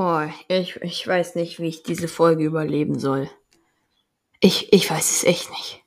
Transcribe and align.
Oh, 0.00 0.22
ich, 0.46 0.76
ich 0.76 1.04
weiß 1.04 1.34
nicht, 1.34 1.58
wie 1.58 1.66
ich 1.66 1.82
diese 1.82 2.06
Folge 2.06 2.44
überleben 2.44 3.00
soll. 3.00 3.28
Ich, 4.38 4.72
ich 4.72 4.88
weiß 4.88 5.10
es 5.10 5.24
echt 5.24 5.50
nicht. 5.50 5.82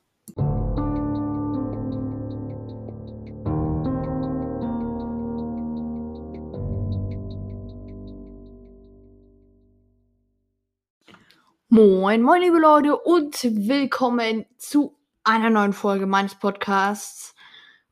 Moin, 11.70 12.20
moin, 12.20 12.42
liebe 12.42 12.58
Leute, 12.58 12.98
und 12.98 13.42
willkommen 13.42 14.44
zu 14.58 14.94
einer 15.24 15.48
neuen 15.48 15.72
Folge 15.72 16.04
meines 16.04 16.34
Podcasts. 16.34 17.34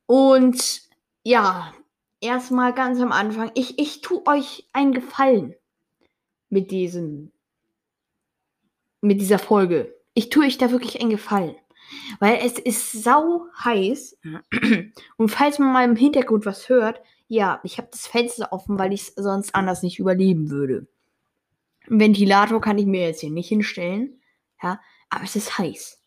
Und 0.04 0.82
ja, 1.22 1.72
erstmal 2.20 2.74
ganz 2.74 3.00
am 3.00 3.10
Anfang, 3.10 3.50
ich, 3.54 3.78
ich 3.78 4.02
tue 4.02 4.22
euch 4.26 4.68
einen 4.74 4.92
Gefallen 4.92 5.54
mit 6.50 6.70
diesem, 6.70 7.32
mit 9.00 9.20
dieser 9.20 9.38
Folge. 9.38 9.94
Ich 10.14 10.28
tue 10.28 10.44
euch 10.44 10.58
da 10.58 10.70
wirklich 10.70 11.00
einen 11.00 11.10
Gefallen. 11.10 11.56
Weil 12.18 12.38
es 12.44 12.58
ist 12.58 12.92
sau 12.92 13.46
heiß. 13.64 14.18
Und 15.16 15.28
falls 15.28 15.58
man 15.58 15.72
mal 15.72 15.84
im 15.84 15.96
Hintergrund 15.96 16.46
was 16.46 16.68
hört, 16.68 17.00
ja, 17.26 17.60
ich 17.64 17.78
habe 17.78 17.88
das 17.90 18.06
Fenster 18.06 18.52
offen, 18.52 18.78
weil 18.78 18.92
ich 18.92 19.02
es 19.02 19.14
sonst 19.14 19.54
anders 19.54 19.82
nicht 19.82 19.98
überleben 19.98 20.50
würde. 20.50 20.86
Ein 21.88 22.00
Ventilator 22.00 22.60
kann 22.60 22.78
ich 22.78 22.86
mir 22.86 23.06
jetzt 23.06 23.20
hier 23.20 23.30
nicht 23.30 23.48
hinstellen. 23.48 24.20
Ja, 24.62 24.80
aber 25.08 25.24
es 25.24 25.36
ist 25.36 25.58
heiß. 25.58 26.00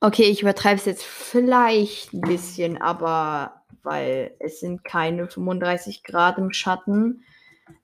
Okay, 0.00 0.24
ich 0.24 0.42
übertreibe 0.42 0.76
es 0.76 0.86
jetzt 0.86 1.04
vielleicht 1.04 2.14
ein 2.14 2.22
bisschen, 2.22 2.80
aber 2.80 3.64
weil 3.82 4.34
es 4.38 4.60
sind 4.60 4.84
keine 4.84 5.28
35 5.28 6.02
Grad 6.04 6.38
im 6.38 6.52
Schatten. 6.52 7.24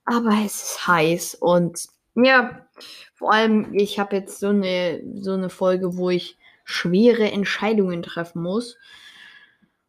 Aber 0.04 0.32
es 0.44 0.62
ist 0.62 0.86
heiß 0.86 1.34
und 1.36 1.86
ja, 2.14 2.66
vor 3.14 3.32
allem, 3.32 3.74
ich 3.74 3.98
habe 3.98 4.16
jetzt 4.16 4.40
so 4.40 4.48
eine, 4.48 5.02
so 5.14 5.32
eine 5.32 5.50
Folge, 5.50 5.96
wo 5.96 6.10
ich 6.10 6.38
schwere 6.64 7.30
Entscheidungen 7.30 8.02
treffen 8.02 8.42
muss. 8.42 8.76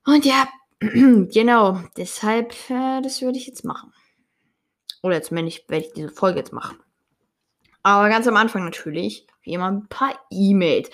Und 0.06 0.26
ja, 0.26 0.48
genau, 0.80 1.82
deshalb, 1.96 2.54
äh, 2.70 3.02
das 3.02 3.22
würde 3.22 3.38
ich 3.38 3.48
jetzt 3.48 3.66
machen. 3.66 3.94
Oder 5.04 5.22
zumindest 5.22 5.70
werde 5.70 5.86
ich 5.86 5.94
diese 5.94 6.10
Folge 6.10 6.40
jetzt 6.40 6.54
machen. 6.54 6.80
Aber 7.84 8.10
ganz 8.10 8.28
am 8.28 8.36
Anfang 8.36 8.66
natürlich, 8.66 9.26
wie 9.42 9.54
immer, 9.54 9.72
ein 9.72 9.88
paar 9.88 10.20
E-Mails. 10.30 10.90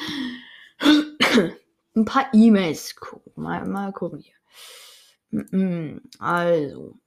ein 1.95 2.05
paar 2.05 2.27
E-Mails 2.33 2.95
gucken. 2.95 3.31
Mal, 3.35 3.65
mal 3.65 3.91
gucken 3.91 4.19
hier. 4.19 6.01
Also. 6.19 6.99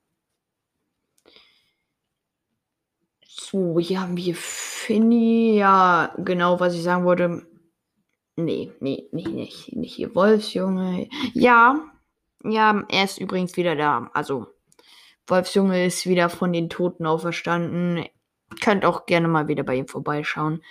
So, 3.39 3.79
hier 3.79 4.01
haben 4.01 4.17
wir 4.17 4.35
Finny. 4.35 5.57
Ja, 5.59 6.15
genau, 6.17 6.59
was 6.59 6.75
ich 6.75 6.83
sagen 6.83 7.05
wollte. 7.05 7.47
Nee, 8.37 8.73
nee, 8.81 9.09
nee, 9.13 9.29
nicht, 9.29 9.77
nicht 9.77 9.95
hier. 9.95 10.15
Wolfsjunge. 10.15 11.09
Ja, 11.35 11.79
ja, 12.43 12.83
er 12.89 13.05
ist 13.05 13.19
übrigens 13.19 13.59
wieder 13.59 13.77
da. 13.77 14.11
Also, 14.15 14.47
Wolfsjunge 15.27 15.85
ist 15.85 16.07
wieder 16.07 16.31
von 16.31 16.51
den 16.55 16.71
Toten 16.71 17.05
auferstanden. 17.05 18.07
Könnt 18.63 18.87
auch 18.87 19.05
gerne 19.05 19.29
mal 19.29 19.49
wieder 19.49 19.65
bei 19.65 19.75
ihm 19.75 19.87
vorbeischauen. 19.87 20.63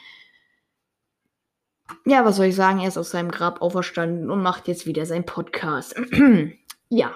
Ja, 2.03 2.25
was 2.25 2.37
soll 2.37 2.47
ich 2.47 2.55
sagen? 2.55 2.79
Er 2.79 2.87
ist 2.87 2.97
aus 2.97 3.11
seinem 3.11 3.29
Grab 3.29 3.61
auferstanden 3.61 4.31
und 4.31 4.41
macht 4.41 4.67
jetzt 4.67 4.87
wieder 4.87 5.05
seinen 5.05 5.27
Podcast. 5.27 5.95
ja, 6.89 7.15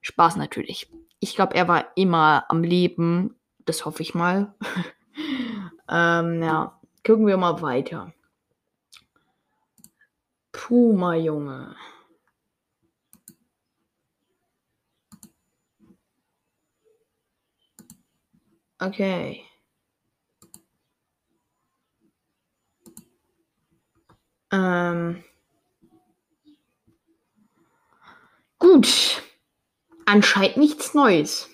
Spaß 0.00 0.34
natürlich. 0.34 0.90
Ich 1.20 1.36
glaube, 1.36 1.54
er 1.54 1.68
war 1.68 1.92
immer 1.94 2.44
am 2.48 2.64
Leben 2.64 3.36
das 3.64 3.84
hoffe 3.84 4.02
ich 4.02 4.14
mal. 4.14 4.54
ähm, 5.88 6.42
ja, 6.42 6.80
gucken 7.06 7.26
wir 7.26 7.36
mal 7.36 7.60
weiter. 7.62 8.12
Puma, 10.52 11.14
Junge. 11.14 11.76
Okay. 18.80 19.44
Ähm. 24.52 25.24
Gut. 28.58 29.22
Anscheinend 30.06 30.56
nichts 30.58 30.94
Neues. 30.94 31.48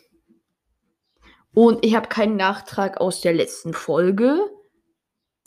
Und 1.55 1.85
ich 1.85 1.95
habe 1.95 2.09
keinen 2.09 2.37
Nachtrag 2.37 3.01
aus 3.01 3.21
der 3.21 3.33
letzten 3.33 3.73
Folge. 3.73 4.51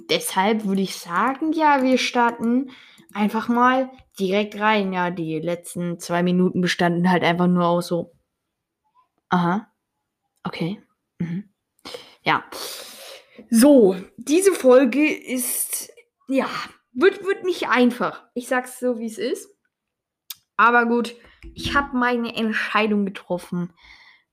Deshalb 0.09 0.65
würde 0.65 0.81
ich 0.81 0.97
sagen, 0.97 1.53
ja, 1.53 1.81
wir 1.81 1.97
starten 1.97 2.71
einfach 3.13 3.47
mal 3.47 3.91
direkt 4.19 4.59
rein. 4.59 4.91
Ja, 4.91 5.11
die 5.11 5.39
letzten 5.39 5.99
zwei 5.99 6.23
Minuten 6.23 6.61
bestanden 6.61 7.09
halt 7.09 7.23
einfach 7.23 7.47
nur 7.47 7.65
aus 7.65 7.87
so. 7.87 8.11
Aha. 9.29 9.71
Okay. 10.43 10.81
Mhm. 11.19 11.49
Ja. 12.23 12.43
So, 13.49 13.95
diese 14.17 14.53
Folge 14.53 15.11
ist, 15.11 15.91
ja, 16.27 16.47
wird, 16.91 17.23
wird 17.23 17.43
nicht 17.43 17.67
einfach. 17.67 18.23
Ich 18.33 18.47
sag's 18.47 18.79
so, 18.79 18.99
wie 18.99 19.07
es 19.07 19.17
ist. 19.17 19.49
Aber 20.57 20.85
gut, 20.85 21.15
ich 21.55 21.75
habe 21.75 21.97
meine 21.97 22.35
Entscheidung 22.35 23.05
getroffen. 23.05 23.73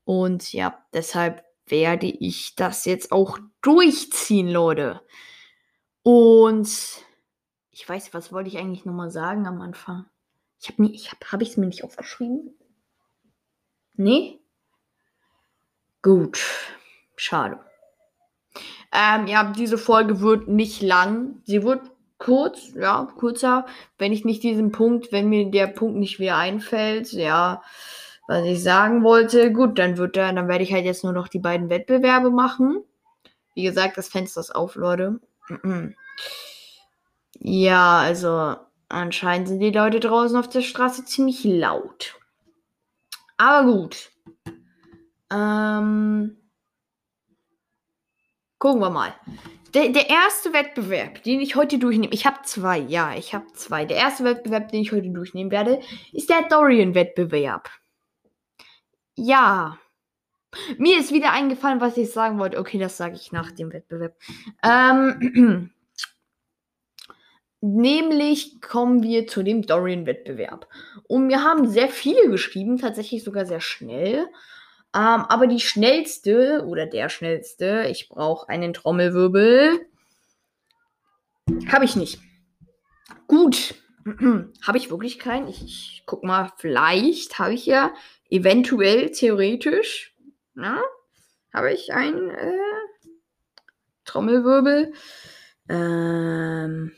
Und 0.03 0.53
ja, 0.53 0.85
deshalb 0.93 1.43
werde 1.67 2.07
ich 2.07 2.55
das 2.55 2.85
jetzt 2.85 3.11
auch 3.11 3.39
durchziehen, 3.61 4.49
Leute. 4.49 5.01
Und 6.03 6.69
ich 7.71 7.87
weiß, 7.87 8.13
was 8.13 8.31
wollte 8.33 8.49
ich 8.49 8.57
eigentlich 8.57 8.85
nochmal 8.85 9.11
sagen 9.11 9.47
am 9.47 9.61
Anfang? 9.61 10.05
Ich 10.59 10.69
habe 10.69 10.85
ich 10.91 11.11
habe 11.11 11.25
hab 11.31 11.41
ich 11.41 11.49
es 11.49 11.57
mir 11.57 11.67
nicht 11.67 11.83
aufgeschrieben? 11.83 12.53
Nee? 13.93 14.39
Gut. 16.01 16.39
Schade. 17.15 17.59
Ähm, 18.91 19.27
ja, 19.27 19.51
diese 19.51 19.77
Folge 19.77 20.21
wird 20.21 20.47
nicht 20.47 20.81
lang. 20.81 21.41
Sie 21.45 21.63
wird 21.63 21.81
kurz, 22.17 22.73
ja, 22.75 23.07
kurzer. 23.17 23.65
Wenn 23.97 24.11
ich 24.11 24.25
nicht 24.25 24.43
diesen 24.43 24.71
Punkt, 24.71 25.11
wenn 25.11 25.29
mir 25.29 25.49
der 25.49 25.67
Punkt 25.67 25.97
nicht 25.97 26.19
wieder 26.19 26.37
einfällt, 26.37 27.11
ja, 27.13 27.61
was 28.31 28.45
ich 28.45 28.63
sagen 28.63 29.03
wollte, 29.03 29.51
gut, 29.51 29.77
dann 29.77 29.97
wird 29.97 30.15
da, 30.15 30.31
dann 30.31 30.47
werde 30.47 30.63
ich 30.63 30.71
halt 30.71 30.85
jetzt 30.85 31.03
nur 31.03 31.11
noch 31.11 31.27
die 31.27 31.39
beiden 31.39 31.69
Wettbewerbe 31.69 32.31
machen. 32.31 32.81
Wie 33.55 33.63
gesagt, 33.63 33.97
das 33.97 34.07
Fenster 34.07 34.39
ist 34.39 34.55
auf, 34.55 34.75
Leute. 34.75 35.19
Ja, 37.39 37.97
also 37.97 38.55
anscheinend 38.87 39.49
sind 39.49 39.59
die 39.59 39.71
Leute 39.71 39.99
draußen 39.99 40.37
auf 40.37 40.47
der 40.47 40.61
Straße 40.61 41.03
ziemlich 41.03 41.43
laut. 41.43 42.15
Aber 43.35 43.69
gut. 43.69 44.11
Ähm, 45.29 46.37
gucken 48.59 48.79
wir 48.79 48.91
mal. 48.91 49.13
Der, 49.73 49.89
der 49.89 50.09
erste 50.09 50.53
Wettbewerb, 50.53 51.21
den 51.23 51.41
ich 51.41 51.57
heute 51.57 51.79
durchnehme, 51.79 52.13
ich 52.13 52.25
habe 52.25 52.37
zwei, 52.43 52.77
ja, 52.77 53.13
ich 53.13 53.33
habe 53.33 53.47
zwei. 53.55 53.83
Der 53.83 53.97
erste 53.97 54.23
Wettbewerb, 54.23 54.71
den 54.71 54.83
ich 54.83 54.93
heute 54.93 55.09
durchnehmen 55.09 55.51
werde, 55.51 55.81
ist 56.13 56.29
der 56.29 56.43
Dorian-Wettbewerb. 56.47 57.69
Ja. 59.15 59.77
Mir 60.77 60.99
ist 60.99 61.13
wieder 61.13 61.31
eingefallen, 61.31 61.79
was 61.79 61.97
ich 61.97 62.11
sagen 62.11 62.37
wollte. 62.39 62.59
Okay, 62.59 62.77
das 62.77 62.97
sage 62.97 63.15
ich 63.15 63.31
nach 63.31 63.51
dem 63.51 63.71
Wettbewerb. 63.71 64.15
Ähm, 64.63 65.71
nämlich 67.61 68.59
kommen 68.61 69.01
wir 69.01 69.27
zu 69.27 69.43
dem 69.43 69.61
Dorian-Wettbewerb. 69.61 70.67
Und 71.07 71.29
wir 71.29 71.43
haben 71.43 71.69
sehr 71.69 71.87
viele 71.87 72.29
geschrieben, 72.29 72.77
tatsächlich 72.77 73.23
sogar 73.23 73.45
sehr 73.45 73.61
schnell. 73.61 74.27
Ähm, 74.93 75.25
aber 75.29 75.47
die 75.47 75.61
schnellste 75.61 76.65
oder 76.67 76.85
der 76.85 77.07
schnellste, 77.07 77.87
ich 77.89 78.09
brauche 78.09 78.49
einen 78.49 78.73
Trommelwirbel, 78.73 79.85
habe 81.71 81.85
ich 81.85 81.95
nicht. 81.95 82.19
Gut, 83.27 83.75
habe 84.61 84.77
ich 84.77 84.89
wirklich 84.89 85.19
keinen. 85.19 85.47
Ich, 85.47 85.63
ich 85.63 86.03
guck 86.05 86.23
mal, 86.23 86.51
vielleicht 86.57 87.39
habe 87.39 87.53
ich 87.53 87.65
ja 87.65 87.93
eventuell, 88.29 89.11
theoretisch, 89.11 90.15
na, 90.53 90.81
habe 91.53 91.71
ich 91.73 91.93
einen 91.93 92.29
äh, 92.29 92.57
Trommelwirbel. 94.05 94.93
Ähm, 95.69 96.91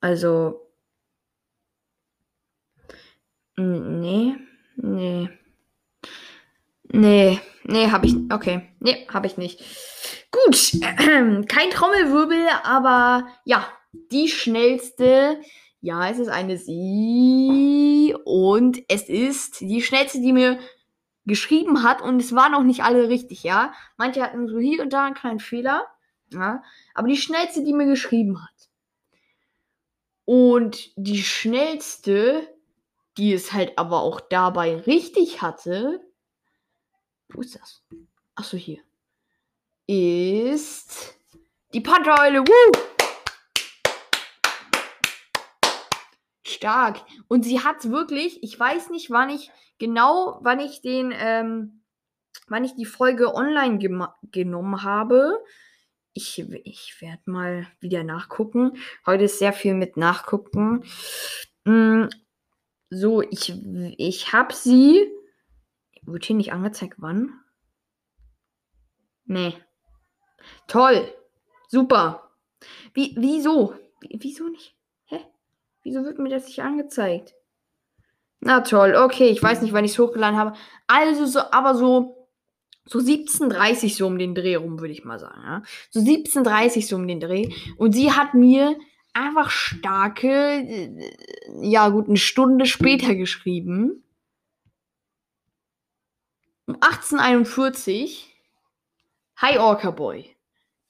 also, 0.00 0.70
nee, 3.56 4.36
nee. 4.76 5.28
Nee, 6.90 7.40
nee, 7.64 7.90
habe 7.90 8.06
ich. 8.06 8.16
Okay, 8.32 8.68
nee, 8.80 9.06
habe 9.12 9.26
ich 9.26 9.36
nicht. 9.36 9.60
Gut, 10.30 10.72
kein 11.48 11.70
Trommelwirbel, 11.70 12.48
aber 12.64 13.28
ja, 13.44 13.66
die 14.10 14.28
schnellste 14.28 15.40
ja, 15.80 16.08
es 16.10 16.18
ist 16.18 16.28
eine 16.28 16.58
Sie 16.58 18.14
und 18.24 18.82
es 18.88 19.08
ist 19.08 19.60
die 19.60 19.82
schnellste, 19.82 20.20
die 20.20 20.32
mir 20.32 20.58
geschrieben 21.24 21.82
hat 21.82 22.02
und 22.02 22.20
es 22.20 22.34
waren 22.34 22.54
auch 22.54 22.62
nicht 22.62 22.82
alle 22.82 23.08
richtig, 23.08 23.44
ja. 23.44 23.72
Manche 23.96 24.22
hatten 24.22 24.48
so 24.48 24.58
hier 24.58 24.82
und 24.82 24.92
da 24.92 25.04
einen 25.04 25.14
kleinen 25.14 25.40
Fehler, 25.40 25.86
ja. 26.32 26.62
Aber 26.94 27.06
die 27.08 27.16
schnellste, 27.16 27.62
die 27.62 27.72
mir 27.72 27.86
geschrieben 27.86 28.42
hat. 28.42 28.70
Und 30.24 30.90
die 30.96 31.22
schnellste, 31.22 32.48
die 33.16 33.32
es 33.32 33.52
halt 33.52 33.78
aber 33.78 34.00
auch 34.00 34.20
dabei 34.20 34.76
richtig 34.76 35.42
hatte, 35.42 36.00
wo 37.28 37.40
ist 37.40 37.54
das? 37.54 37.84
Achso, 38.34 38.56
hier. 38.56 38.80
Ist 39.86 41.18
die 41.72 41.80
Pantheule. 41.80 42.40
Woo! 42.40 42.97
Stark. 46.48 47.04
Und 47.28 47.44
sie 47.44 47.60
hat 47.60 47.90
wirklich, 47.90 48.42
ich 48.42 48.58
weiß 48.58 48.90
nicht, 48.90 49.10
wann 49.10 49.30
ich 49.30 49.50
genau, 49.78 50.38
wann 50.42 50.60
ich 50.60 50.80
den, 50.80 51.12
ähm, 51.16 51.82
wann 52.48 52.64
ich 52.64 52.74
die 52.74 52.84
Folge 52.84 53.34
online 53.34 53.78
genommen 54.30 54.82
habe. 54.82 55.42
Ich, 56.12 56.38
ich 56.64 56.96
werde 57.00 57.22
mal 57.26 57.66
wieder 57.80 58.02
nachgucken. 58.02 58.78
Heute 59.06 59.24
ist 59.24 59.38
sehr 59.38 59.52
viel 59.52 59.74
mit 59.74 59.96
Nachgucken. 59.96 60.84
Hm, 61.64 62.08
so, 62.90 63.22
ich, 63.22 63.54
ich 63.98 64.32
habe 64.32 64.54
sie. 64.54 65.12
Wird 66.02 66.24
hier 66.24 66.36
nicht 66.36 66.52
angezeigt, 66.52 66.94
wann? 66.98 67.38
Nee. 69.26 69.54
Toll. 70.66 71.12
Super. 71.68 72.32
Wie, 72.94 73.14
wieso? 73.18 73.74
wieso 74.00 74.48
nicht? 74.48 74.77
Wieso 75.82 76.04
wird 76.04 76.18
mir 76.18 76.28
das 76.28 76.46
nicht 76.46 76.60
angezeigt? 76.60 77.34
Na 78.40 78.60
toll, 78.60 78.94
okay, 78.94 79.28
ich 79.28 79.42
weiß 79.42 79.62
nicht, 79.62 79.72
wann 79.72 79.84
ich 79.84 79.92
es 79.92 79.98
hochgeladen 79.98 80.38
habe. 80.38 80.56
Also 80.86 81.26
so, 81.26 81.40
aber 81.50 81.74
so, 81.74 82.28
so 82.84 82.98
17.30 82.98 83.96
so 83.96 84.06
um 84.06 84.18
den 84.18 84.34
Dreh 84.34 84.54
rum, 84.54 84.80
würde 84.80 84.92
ich 84.92 85.04
mal 85.04 85.18
sagen. 85.18 85.40
Ja? 85.42 85.62
So 85.90 86.00
17.30 86.00 86.86
so 86.86 86.96
um 86.96 87.08
den 87.08 87.20
Dreh. 87.20 87.52
Und 87.76 87.92
sie 87.92 88.12
hat 88.12 88.34
mir 88.34 88.76
einfach 89.12 89.50
starke, 89.50 90.28
äh, 90.28 91.10
ja 91.62 91.88
gut, 91.88 92.08
eine 92.08 92.16
Stunde 92.16 92.66
später 92.66 93.14
geschrieben. 93.14 94.04
Um 96.66 96.76
18.41 96.76 98.24
Hi 99.36 99.58
Orca 99.58 99.90
Boy. 99.90 100.36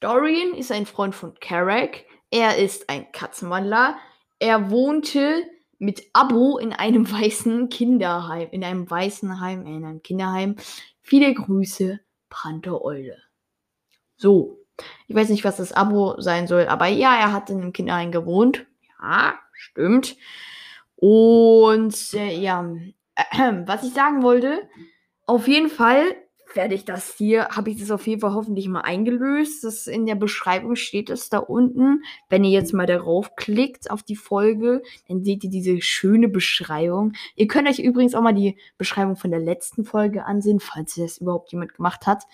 Dorian 0.01 0.55
ist 0.55 0.73
ein 0.73 0.87
Freund 0.87 1.15
von 1.15 1.35
Carrack. 1.41 2.05
Er 2.31 2.57
ist 2.57 2.89
ein 2.89 3.11
Katzenwandler. 3.13 3.99
Er 4.39 4.71
wohnte 4.71 5.43
mit 5.79 6.03
Abo 6.13 6.59
in 6.59 6.73
einem 6.73 7.11
weißen 7.11 7.69
Kinderheim, 7.69 8.49
in 8.51 8.65
einem 8.65 8.91
weißen 8.91 9.41
Heim, 9.41 9.67
in 9.67 9.85
einem 9.85 10.03
Kinderheim. 10.03 10.57
Viele 11.01 11.33
Grüße, 11.33 12.01
Panther 12.29 12.83
Eule. 12.83 13.17
So, 14.17 14.59
ich 15.07 15.15
weiß 15.15 15.29
nicht, 15.29 15.45
was 15.45 15.57
das 15.57 15.73
Abo 15.73 16.21
sein 16.21 16.47
soll, 16.47 16.67
aber 16.67 16.87
ja, 16.87 17.17
er 17.17 17.33
hat 17.33 17.51
in 17.51 17.61
einem 17.61 17.73
Kinderheim 17.73 18.13
gewohnt. 18.13 18.67
Ja, 19.01 19.39
stimmt. 19.53 20.17
Und 20.97 22.15
äh, 22.15 22.37
ja, 22.37 22.69
äh, 23.15 23.53
was 23.67 23.85
ich 23.85 23.93
sagen 23.93 24.23
wollte, 24.23 24.69
auf 25.27 25.47
jeden 25.47 25.71
Fall 25.71 26.17
werde 26.55 26.75
ich 26.75 26.85
das 26.85 27.15
hier, 27.17 27.49
habe 27.49 27.71
ich 27.71 27.79
das 27.79 27.91
auf 27.91 28.07
jeden 28.07 28.21
Fall 28.21 28.35
hoffentlich 28.35 28.69
mal 28.69 28.81
eingelöst. 28.81 29.65
Das 29.65 29.87
in 29.87 30.07
der 30.07 30.15
Beschreibung 30.15 30.77
steht 30.77 31.11
es 31.11 31.29
da 31.29 31.39
unten. 31.39 32.03
Wenn 32.29 32.45
ihr 32.45 32.51
jetzt 32.51 32.73
mal 32.73 32.87
darauf 32.87 33.37
klickt 33.37 33.91
auf 33.91 34.03
die 34.03 34.17
Folge, 34.17 34.83
dann 35.09 35.25
seht 35.25 35.45
ihr 35.45 35.51
diese 35.51 35.81
schöne 35.83 36.29
Beschreibung. 36.29 37.13
Ihr 37.37 37.49
könnt 37.49 37.69
euch 37.69 37.79
übrigens 37.79 38.15
auch 38.15 38.23
mal 38.23 38.35
die 38.35 38.59
Beschreibung 38.79 39.17
von 39.17 39.31
der 39.31 39.41
letzten 39.41 39.85
Folge 39.85 40.25
ansehen, 40.25 40.61
falls 40.61 40.95
das 40.95 41.19
überhaupt 41.19 41.53
jemand 41.53 41.75
gemacht 41.75 42.07
hat. 42.07 42.25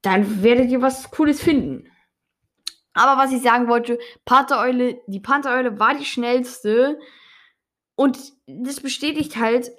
Dann 0.00 0.42
werdet 0.42 0.70
ihr 0.70 0.82
was 0.82 1.10
Cooles 1.10 1.40
finden. 1.42 1.88
Aber 2.94 3.22
was 3.22 3.32
ich 3.32 3.42
sagen 3.42 3.68
wollte, 3.68 3.98
Panthereule, 4.24 5.00
die 5.06 5.20
Panthereule 5.20 5.78
war 5.78 5.94
die 5.96 6.04
schnellste. 6.04 6.98
Und 7.94 8.18
das 8.46 8.80
bestätigt 8.80 9.36
halt, 9.36 9.70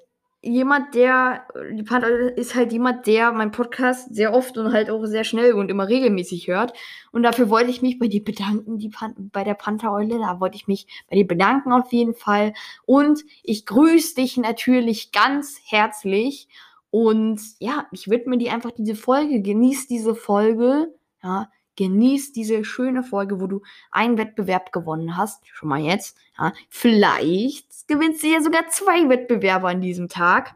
jemand, 0.43 0.93
der, 0.93 1.47
die 1.71 1.83
Panther 1.83 2.37
ist 2.37 2.53
halt 2.53 2.73
jemand, 2.73 3.07
der 3.07 3.31
meinen 3.31 3.51
Podcast 3.51 4.13
sehr 4.13 4.33
oft 4.33 4.57
und 4.57 4.73
halt 4.73 4.89
auch 4.89 5.05
sehr 5.05 5.23
schnell 5.23 5.53
und 5.53 5.71
immer 5.71 5.87
regelmäßig 5.87 6.47
hört. 6.47 6.73
Und 7.11 7.23
dafür 7.23 7.49
wollte 7.49 7.69
ich 7.69 7.81
mich 7.81 7.97
bei 7.97 8.07
dir 8.07 8.23
bedanken, 8.23 8.77
die 8.77 8.89
Pan 8.89 9.15
bei 9.31 9.45
der 9.45 9.53
Panthereule. 9.53 10.19
Da 10.19 10.41
wollte 10.41 10.57
ich 10.57 10.67
mich 10.67 10.85
bei 11.09 11.15
dir 11.15 11.25
bedanken 11.25 11.71
auf 11.71 11.91
jeden 11.93 12.13
Fall. 12.13 12.53
Und 12.85 13.23
ich 13.41 13.65
grüße 13.65 14.15
dich 14.15 14.35
natürlich 14.35 15.13
ganz 15.13 15.59
herzlich. 15.65 16.49
Und 16.91 17.41
ja, 17.59 17.87
ich 17.91 18.09
widme 18.09 18.37
dir 18.37 18.53
einfach 18.53 18.71
diese 18.71 18.95
Folge. 18.95 19.41
Genieß 19.41 19.87
diese 19.87 20.13
Folge. 20.13 20.93
Ja, 21.23 21.49
genieß 21.75 22.33
diese 22.33 22.63
schöne 22.63 23.03
Folge, 23.03 23.39
wo 23.41 23.47
du 23.47 23.61
einen 23.91 24.17
Wettbewerb 24.17 24.71
gewonnen 24.71 25.17
hast. 25.17 25.45
Schon 25.53 25.69
mal 25.69 25.81
jetzt. 25.81 26.17
Ja, 26.37 26.53
vielleicht 26.69 27.87
gewinnst 27.87 28.23
du 28.23 28.27
ja 28.27 28.41
sogar 28.41 28.67
zwei 28.69 29.07
Wettbewerbe 29.09 29.67
an 29.67 29.81
diesem 29.81 30.09
Tag 30.09 30.55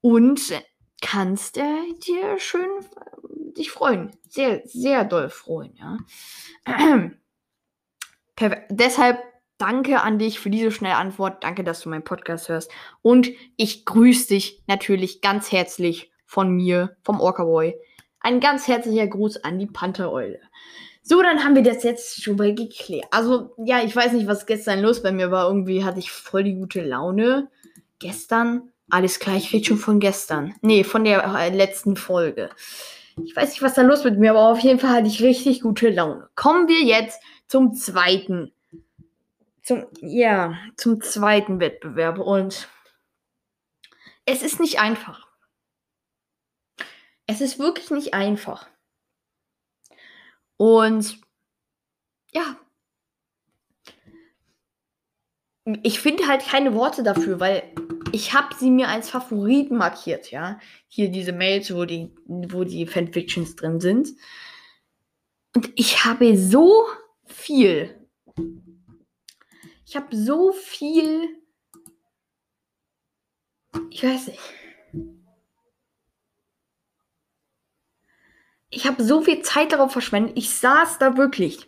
und 0.00 0.40
kannst 1.00 1.58
äh, 1.58 1.94
dir 2.06 2.38
schön 2.38 2.68
äh, 2.70 3.52
dich 3.56 3.70
freuen. 3.70 4.10
Sehr, 4.28 4.62
sehr 4.64 5.04
doll 5.04 5.30
freuen, 5.30 5.74
ja. 5.76 5.98
Deshalb 8.70 9.18
danke 9.58 10.00
an 10.00 10.18
dich 10.18 10.38
für 10.38 10.50
diese 10.50 10.70
schnelle 10.70 10.96
Antwort. 10.96 11.42
Danke, 11.42 11.64
dass 11.64 11.80
du 11.80 11.88
meinen 11.88 12.04
Podcast 12.04 12.48
hörst. 12.48 12.70
Und 13.02 13.30
ich 13.56 13.84
grüße 13.84 14.28
dich 14.28 14.62
natürlich 14.66 15.20
ganz 15.20 15.50
herzlich 15.50 16.12
von 16.24 16.50
mir, 16.50 16.96
vom 17.02 17.20
Orca 17.20 17.44
Boy. 17.44 17.74
Ein 18.28 18.40
ganz 18.40 18.68
herzlicher 18.68 19.06
Gruß 19.06 19.42
an 19.42 19.58
die 19.58 19.64
Panthereule. 19.64 20.38
So, 21.02 21.22
dann 21.22 21.42
haben 21.42 21.54
wir 21.54 21.62
das 21.62 21.82
jetzt 21.82 22.22
schon 22.22 22.36
mal 22.36 22.54
geklärt. 22.54 23.06
Also, 23.10 23.54
ja, 23.56 23.82
ich 23.82 23.96
weiß 23.96 24.12
nicht, 24.12 24.26
was 24.26 24.44
gestern 24.44 24.82
los 24.82 25.02
bei 25.02 25.12
mir 25.12 25.30
war. 25.30 25.46
Irgendwie 25.46 25.82
hatte 25.82 25.98
ich 25.98 26.10
voll 26.10 26.44
die 26.44 26.52
gute 26.52 26.82
Laune. 26.82 27.48
Gestern, 27.98 28.70
alles 28.90 29.18
klar, 29.18 29.38
ich 29.38 29.50
rede 29.54 29.64
schon 29.64 29.78
von 29.78 29.98
gestern. 29.98 30.54
Nee, 30.60 30.84
von 30.84 31.04
der 31.04 31.24
äh, 31.24 31.48
letzten 31.48 31.96
Folge. 31.96 32.50
Ich 33.24 33.34
weiß 33.34 33.48
nicht, 33.48 33.62
was 33.62 33.72
da 33.72 33.80
los 33.80 34.04
mit 34.04 34.18
mir, 34.18 34.32
aber 34.32 34.50
auf 34.50 34.60
jeden 34.60 34.78
Fall 34.78 34.90
hatte 34.90 35.08
ich 35.08 35.22
richtig 35.22 35.62
gute 35.62 35.88
Laune. 35.88 36.28
Kommen 36.34 36.68
wir 36.68 36.82
jetzt 36.82 37.22
zum 37.46 37.72
zweiten. 37.72 38.52
Zum, 39.62 39.86
ja, 40.02 40.52
zum 40.76 41.00
zweiten 41.00 41.60
Wettbewerb. 41.60 42.18
Und 42.18 42.68
es 44.26 44.42
ist 44.42 44.60
nicht 44.60 44.80
einfach. 44.80 45.27
Es 47.28 47.40
ist 47.40 47.58
wirklich 47.58 47.90
nicht 47.90 48.14
einfach. 48.14 48.66
Und 50.56 51.20
ja, 52.32 52.56
ich 55.82 56.00
finde 56.00 56.26
halt 56.26 56.42
keine 56.42 56.74
Worte 56.74 57.02
dafür, 57.02 57.40
weil 57.40 57.62
ich 58.12 58.32
habe 58.32 58.54
sie 58.58 58.70
mir 58.70 58.88
als 58.88 59.10
Favoriten 59.10 59.76
markiert, 59.76 60.30
ja. 60.30 60.58
Hier 60.88 61.10
diese 61.10 61.32
Mails, 61.32 61.74
wo 61.74 61.84
die, 61.84 62.14
wo 62.26 62.64
die 62.64 62.86
Fanfictions 62.86 63.54
drin 63.56 63.80
sind. 63.80 64.08
Und 65.54 65.70
ich 65.76 66.04
habe 66.04 66.36
so 66.36 66.86
viel. 67.26 68.08
Ich 69.84 69.96
habe 69.96 70.16
so 70.16 70.52
viel. 70.52 71.28
Ich 73.90 74.02
weiß 74.02 74.28
nicht. 74.28 74.40
Ich 78.70 78.86
habe 78.86 79.02
so 79.02 79.22
viel 79.22 79.42
Zeit 79.42 79.72
darauf 79.72 79.92
verschwendet. 79.92 80.36
Ich 80.36 80.50
saß 80.50 80.98
da 80.98 81.16
wirklich. 81.16 81.66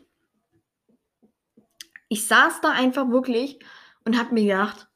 Ich 2.09 2.27
saß 2.27 2.61
da 2.61 2.73
einfach 2.73 3.09
wirklich 3.11 3.59
und 4.05 4.19
habe 4.19 4.35
mir 4.35 4.45
gedacht, 4.45 4.89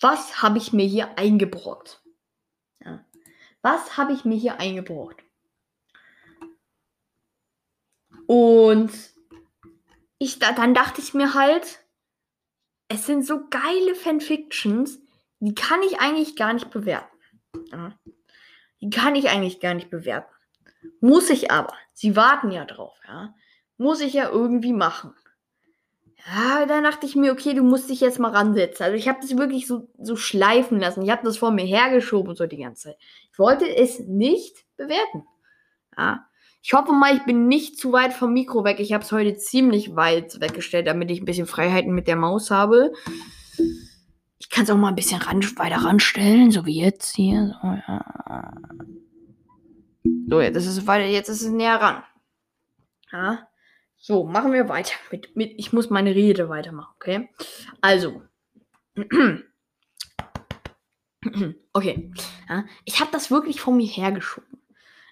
was 0.00 0.42
habe 0.42 0.58
ich 0.58 0.72
mir 0.72 0.86
hier 0.86 1.18
eingebrockt? 1.18 2.02
Ja. 2.84 3.04
Was 3.62 3.96
habe 3.96 4.12
ich 4.12 4.24
mir 4.24 4.36
hier 4.36 4.60
eingebrockt? 4.60 5.22
Und 8.26 8.92
ich, 10.18 10.38
da, 10.38 10.52
dann 10.52 10.74
dachte 10.74 11.00
ich 11.00 11.14
mir 11.14 11.34
halt, 11.34 11.84
es 12.88 13.06
sind 13.06 13.24
so 13.24 13.48
geile 13.48 13.94
Fanfictions, 13.94 15.00
die 15.40 15.54
kann 15.54 15.82
ich 15.82 16.00
eigentlich 16.00 16.36
gar 16.36 16.52
nicht 16.52 16.70
bewerten. 16.70 17.16
Ja. 17.72 17.98
Die 18.80 18.90
kann 18.90 19.14
ich 19.14 19.28
eigentlich 19.28 19.60
gar 19.60 19.74
nicht 19.74 19.90
bewerten. 19.90 20.35
Muss 21.00 21.30
ich 21.30 21.50
aber. 21.50 21.74
Sie 21.92 22.16
warten 22.16 22.50
ja 22.50 22.64
drauf, 22.64 22.98
ja. 23.06 23.34
Muss 23.78 24.00
ich 24.00 24.14
ja 24.14 24.28
irgendwie 24.30 24.72
machen. 24.72 25.14
Ja, 26.26 26.66
dann 26.66 26.82
dachte 26.82 27.06
ich 27.06 27.14
mir, 27.14 27.32
okay, 27.32 27.54
du 27.54 27.62
musst 27.62 27.88
dich 27.88 28.00
jetzt 28.00 28.18
mal 28.18 28.32
ransetzen. 28.32 28.84
Also 28.84 28.96
ich 28.96 29.06
habe 29.06 29.18
das 29.20 29.36
wirklich 29.36 29.66
so, 29.66 29.88
so 29.98 30.16
schleifen 30.16 30.80
lassen. 30.80 31.02
Ich 31.02 31.10
habe 31.10 31.24
das 31.24 31.38
vor 31.38 31.52
mir 31.52 31.64
hergeschoben 31.64 32.34
so 32.34 32.46
die 32.46 32.56
ganze 32.56 32.88
Zeit. 32.88 32.96
Ich 33.32 33.38
wollte 33.38 33.76
es 33.76 34.00
nicht 34.00 34.64
bewerten. 34.76 35.24
Ja. 35.96 36.26
Ich 36.62 36.72
hoffe 36.72 36.92
mal, 36.92 37.14
ich 37.14 37.22
bin 37.24 37.46
nicht 37.46 37.78
zu 37.78 37.92
weit 37.92 38.12
vom 38.12 38.32
Mikro 38.32 38.64
weg. 38.64 38.80
Ich 38.80 38.92
habe 38.92 39.04
es 39.04 39.12
heute 39.12 39.36
ziemlich 39.36 39.94
weit 39.94 40.40
weggestellt, 40.40 40.88
damit 40.88 41.12
ich 41.12 41.20
ein 41.20 41.24
bisschen 41.24 41.46
Freiheiten 41.46 41.94
mit 41.94 42.08
der 42.08 42.16
Maus 42.16 42.50
habe. 42.50 42.92
Ich 44.40 44.50
kann 44.50 44.64
es 44.64 44.70
auch 44.70 44.76
mal 44.76 44.88
ein 44.88 44.96
bisschen 44.96 45.22
ran, 45.22 45.44
weiter 45.56 45.76
ranstellen, 45.76 46.50
so 46.50 46.66
wie 46.66 46.80
jetzt 46.80 47.14
hier. 47.14 47.56
So, 47.62 47.68
ja. 47.68 48.52
So 50.28 50.40
jetzt 50.40 50.56
ist 50.56 50.66
es 50.66 50.86
weiter, 50.86 51.04
jetzt 51.06 51.28
ist 51.28 51.42
es 51.42 51.50
näher 51.50 51.80
ran. 51.80 52.02
Ja. 53.12 53.48
So, 53.96 54.24
machen 54.24 54.52
wir 54.52 54.68
weiter. 54.68 54.94
Mit, 55.10 55.36
mit, 55.36 55.52
ich 55.56 55.72
muss 55.72 55.90
meine 55.90 56.14
Rede 56.14 56.48
weitermachen, 56.48 56.94
okay? 56.96 57.28
Also. 57.80 58.22
okay. 61.72 62.12
Ja, 62.48 62.64
ich 62.84 63.00
habe 63.00 63.10
das 63.10 63.30
wirklich 63.30 63.60
vor 63.60 63.74
mir 63.74 63.86
hergeschoben. 63.86 64.62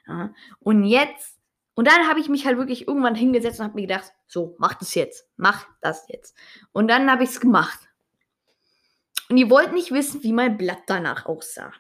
Ja, 0.07 0.35
und 0.61 0.85
jetzt, 0.85 1.41
und 1.75 1.89
dann 1.89 2.09
habe 2.09 2.21
ich 2.21 2.29
mich 2.29 2.47
halt 2.47 2.59
wirklich 2.59 2.87
irgendwann 2.87 3.15
hingesetzt 3.15 3.59
und 3.59 3.67
habe 3.67 3.77
mir 3.77 3.87
gedacht, 3.87 4.13
so, 4.27 4.55
mach 4.59 4.75
das 4.75 4.95
jetzt. 4.95 5.29
Mach 5.37 5.67
das 5.81 6.07
jetzt. 6.09 6.37
Und 6.73 6.89
dann 6.89 7.11
habe 7.11 7.25
ich 7.25 7.31
es 7.31 7.41
gemacht. 7.41 7.81
Und 9.29 9.39
ihr 9.39 9.49
wollt 9.49 9.73
nicht 9.73 9.91
wissen, 9.91 10.23
wie 10.23 10.33
mein 10.33 10.59
Blatt 10.59 10.83
danach 10.87 11.27
aussah. 11.27 11.73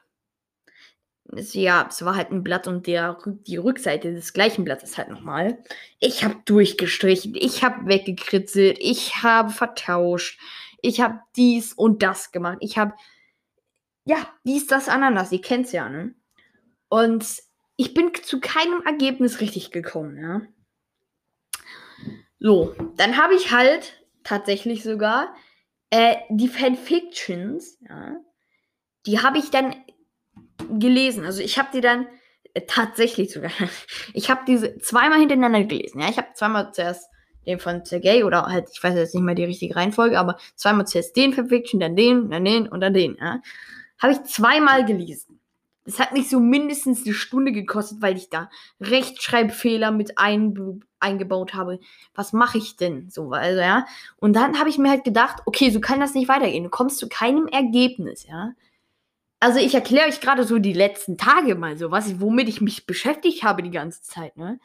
Es, 1.32 1.54
ja, 1.54 1.86
es 1.88 2.04
war 2.04 2.16
halt 2.16 2.30
ein 2.30 2.44
Blatt 2.44 2.66
und 2.66 2.86
der, 2.86 3.18
die 3.46 3.56
Rückseite 3.56 4.12
des 4.12 4.32
gleichen 4.32 4.64
Blattes 4.64 4.98
halt 4.98 5.08
nochmal. 5.08 5.62
Ich 5.98 6.22
habe 6.22 6.36
durchgestrichen, 6.44 7.34
ich 7.34 7.64
habe 7.64 7.86
weggekritzelt, 7.86 8.78
ich 8.80 9.22
habe 9.22 9.50
vertauscht, 9.50 10.38
ich 10.82 11.00
habe 11.00 11.20
dies 11.36 11.72
und 11.72 12.02
das 12.02 12.30
gemacht. 12.30 12.58
Ich 12.60 12.76
habe, 12.76 12.94
ja, 14.04 14.18
dies, 14.44 14.66
das, 14.66 14.88
Ananas, 14.88 15.32
ihr 15.32 15.40
kennt's 15.40 15.72
ja, 15.72 15.88
ne? 15.88 16.14
Und 16.88 17.24
ich 17.76 17.94
bin 17.94 18.12
zu 18.14 18.40
keinem 18.40 18.82
Ergebnis 18.84 19.40
richtig 19.40 19.70
gekommen, 19.70 20.18
ja. 20.18 20.42
So, 22.38 22.74
dann 22.96 23.16
habe 23.16 23.34
ich 23.34 23.50
halt 23.50 24.04
tatsächlich 24.22 24.82
sogar 24.82 25.34
äh, 25.90 26.16
die 26.28 26.48
Fanfictions, 26.48 27.78
ja, 27.88 28.16
die 29.06 29.20
habe 29.20 29.38
ich 29.38 29.50
dann 29.50 29.74
gelesen. 30.78 31.24
Also 31.24 31.42
ich 31.42 31.58
habe 31.58 31.68
die 31.72 31.80
dann 31.80 32.06
äh, 32.54 32.62
tatsächlich 32.66 33.32
sogar. 33.32 33.50
Ich 34.12 34.30
habe 34.30 34.42
diese 34.46 34.78
zweimal 34.78 35.18
hintereinander 35.18 35.64
gelesen. 35.64 36.00
Ja, 36.00 36.08
ich 36.08 36.18
habe 36.18 36.28
zweimal 36.34 36.72
zuerst 36.72 37.08
den 37.46 37.58
von 37.58 37.84
Sergei 37.84 38.24
oder 38.24 38.46
halt, 38.46 38.68
ich 38.72 38.82
weiß 38.82 38.94
jetzt 38.94 39.14
nicht 39.14 39.24
mehr 39.24 39.34
die 39.34 39.44
richtige 39.44 39.76
Reihenfolge, 39.76 40.18
aber 40.18 40.38
zweimal 40.54 40.86
zuerst 40.86 41.16
den 41.16 41.32
Fanfiction, 41.32 41.80
dann 41.80 41.96
den, 41.96 42.30
dann 42.30 42.44
den 42.44 42.68
und 42.68 42.80
dann 42.80 42.94
den. 42.94 43.16
Ja, 43.20 43.40
habe 43.98 44.12
ich 44.12 44.22
zweimal 44.24 44.84
gelesen. 44.84 45.40
Es 45.86 45.98
hat 45.98 46.12
mich 46.12 46.30
so 46.30 46.40
mindestens 46.40 47.04
eine 47.04 47.12
Stunde 47.12 47.52
gekostet, 47.52 48.00
weil 48.00 48.16
ich 48.16 48.30
da 48.30 48.48
Rechtschreibfehler 48.80 49.90
mit 49.90 50.16
ein, 50.16 50.82
eingebaut 50.98 51.52
habe. 51.52 51.78
Was 52.14 52.32
mache 52.32 52.56
ich 52.56 52.76
denn? 52.76 53.10
So, 53.10 53.32
also, 53.32 53.60
ja. 53.60 53.84
Und 54.16 54.34
dann 54.34 54.58
habe 54.58 54.70
ich 54.70 54.78
mir 54.78 54.88
halt 54.88 55.04
gedacht, 55.04 55.42
okay, 55.44 55.68
so 55.68 55.80
kann 55.80 56.00
das 56.00 56.14
nicht 56.14 56.28
weitergehen. 56.28 56.64
Du 56.64 56.70
kommst 56.70 56.98
zu 56.98 57.08
keinem 57.08 57.48
Ergebnis, 57.48 58.26
ja. 58.26 58.52
Also 59.44 59.58
ich 59.58 59.74
erkläre 59.74 60.08
euch 60.08 60.22
gerade 60.22 60.44
so 60.44 60.58
die 60.58 60.72
letzten 60.72 61.18
Tage 61.18 61.54
mal 61.54 61.76
so, 61.76 61.90
was 61.90 62.08
ich, 62.08 62.18
womit 62.18 62.48
ich 62.48 62.62
mich 62.62 62.86
beschäftigt 62.86 63.42
habe 63.42 63.62
die 63.62 63.70
ganze 63.70 64.00
Zeit, 64.00 64.38
ne? 64.38 64.58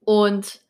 Und, 0.00 0.60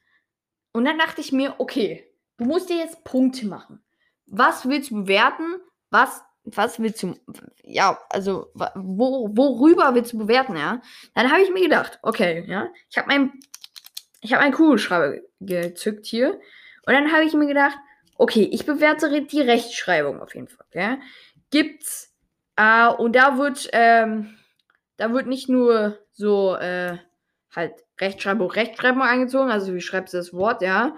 und 0.73 0.85
dann 0.85 0.99
dachte 0.99 1.23
ich 1.23 1.33
mir, 1.33 1.55
okay, 1.57 2.07
du 2.37 2.45
musst 2.45 2.69
dir 2.69 2.77
jetzt 2.77 3.05
Punkte 3.05 3.47
machen. 3.47 3.83
Was 4.27 4.69
willst 4.69 4.91
du 4.91 5.05
bewerten? 5.05 5.57
Was 5.89 6.23
was 6.45 6.79
willst 6.79 7.03
du, 7.03 7.15
ja, 7.63 7.99
also, 8.11 8.51
wo, 8.75 9.31
worüber 9.33 9.95
willst 9.95 10.13
du 10.13 10.19
bewerten, 10.19 10.55
ja? 10.55 10.83
Dann 11.15 11.31
habe 11.31 11.41
ich 11.41 11.51
mir 11.51 11.63
gedacht, 11.63 11.99
okay, 12.03 12.45
ja, 12.47 12.69
ich 12.91 12.99
habe 12.99 13.09
mein, 13.09 13.33
ich 14.21 14.35
habe 14.35 14.43
einen 14.43 14.53
Kugelschreiber 14.53 15.17
gezückt 15.41 16.05
hier 16.05 16.35
und 16.85 16.93
dann 16.93 17.13
habe 17.13 17.25
ich 17.25 17.33
mir 17.33 17.47
gedacht, 17.47 17.79
okay, 18.17 18.47
ich 18.53 18.67
bewerte 18.67 19.23
die 19.23 19.41
Rechtschreibung 19.41 20.21
auf 20.21 20.35
jeden 20.35 20.49
Fall, 20.49 20.67
ja? 20.75 20.99
Gibt's, 21.51 22.15
äh, 22.59 22.89
und 22.89 23.15
da 23.15 23.39
wird, 23.39 23.69
ähm, 23.73 24.35
da 24.97 25.13
wird 25.13 25.29
nicht 25.29 25.49
nur 25.49 25.97
so, 26.13 26.57
äh, 26.57 26.99
halt 27.55 27.73
Rechtschreibung, 28.01 28.51
Rechtschreibung 28.51 29.03
eingezogen, 29.03 29.51
also 29.51 29.75
wie 29.75 29.81
schreibst 29.81 30.13
du 30.13 30.19
das 30.19 30.33
Wort, 30.33 30.61
ja? 30.61 30.97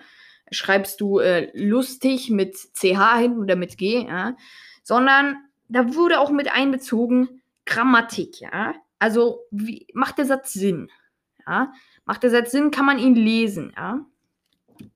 Schreibst 0.50 1.00
du 1.00 1.18
äh, 1.18 1.50
lustig 1.54 2.30
mit 2.30 2.56
CH 2.56 3.18
hinten 3.18 3.40
oder 3.40 3.56
mit 3.56 3.76
G, 3.76 4.06
ja? 4.06 4.36
sondern 4.82 5.36
da 5.68 5.94
wurde 5.94 6.18
auch 6.18 6.30
mit 6.30 6.50
einbezogen 6.50 7.42
Grammatik, 7.66 8.40
ja. 8.40 8.74
Also 8.98 9.40
wie, 9.50 9.86
macht 9.92 10.16
der 10.16 10.24
Satz 10.24 10.54
Sinn, 10.54 10.90
ja. 11.46 11.72
Macht 12.06 12.22
der 12.22 12.30
Satz 12.30 12.52
Sinn, 12.52 12.70
kann 12.70 12.86
man 12.86 12.98
ihn 12.98 13.14
lesen, 13.14 13.74
ja. 13.76 14.00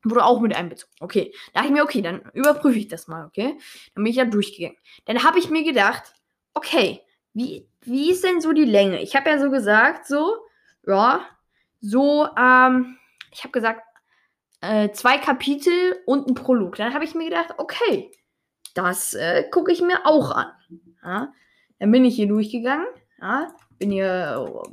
Wurde 0.03 0.25
auch 0.25 0.41
mit 0.41 0.57
einbezogen. 0.57 0.95
Okay, 1.01 1.35
da 1.53 1.61
dachte 1.61 1.67
ich 1.67 1.75
mir, 1.75 1.85
okay, 1.85 2.01
dann 2.01 2.23
überprüfe 2.33 2.79
ich 2.79 2.89
das 2.89 3.07
mal, 3.07 3.27
okay. 3.27 3.59
Dann 3.95 4.05
bin 4.05 4.07
ich 4.07 4.17
ja 4.17 4.25
durchgegangen. 4.25 4.79
Dann 5.05 5.23
habe 5.25 5.39
ich 5.39 5.51
mir 5.51 5.63
gedacht, 5.63 6.15
okay, 6.55 7.03
wie, 7.33 7.69
wie 7.83 8.11
ist 8.11 8.25
denn 8.25 8.41
so 8.41 8.53
die 8.53 8.65
Länge? 8.65 9.03
Ich 9.03 9.15
habe 9.15 9.31
ja 9.31 9.39
so 9.39 9.51
gesagt, 9.51 10.07
so, 10.07 10.37
ja, 10.87 11.21
so, 11.81 12.27
ähm, 12.37 12.97
ich 13.31 13.43
habe 13.43 13.53
gesagt, 13.53 13.83
äh, 14.61 14.91
zwei 14.93 15.19
Kapitel 15.19 15.97
und 16.07 16.29
ein 16.29 16.35
Prolog. 16.35 16.77
Dann 16.77 16.95
habe 16.95 17.05
ich 17.05 17.15
mir 17.15 17.25
gedacht, 17.25 17.55
okay, 17.59 18.11
das 18.75 19.15
äh, 19.15 19.45
gucke 19.51 19.73
ich 19.73 19.83
mir 19.83 20.07
auch 20.07 20.31
an. 20.31 20.53
Ja. 21.03 21.33
Dann 21.79 21.91
bin 21.91 22.05
ich 22.05 22.17
hier 22.17 22.29
durchgegangen, 22.29 22.87
ja, 23.21 23.53
bin 23.79 23.91
hier 23.91 24.65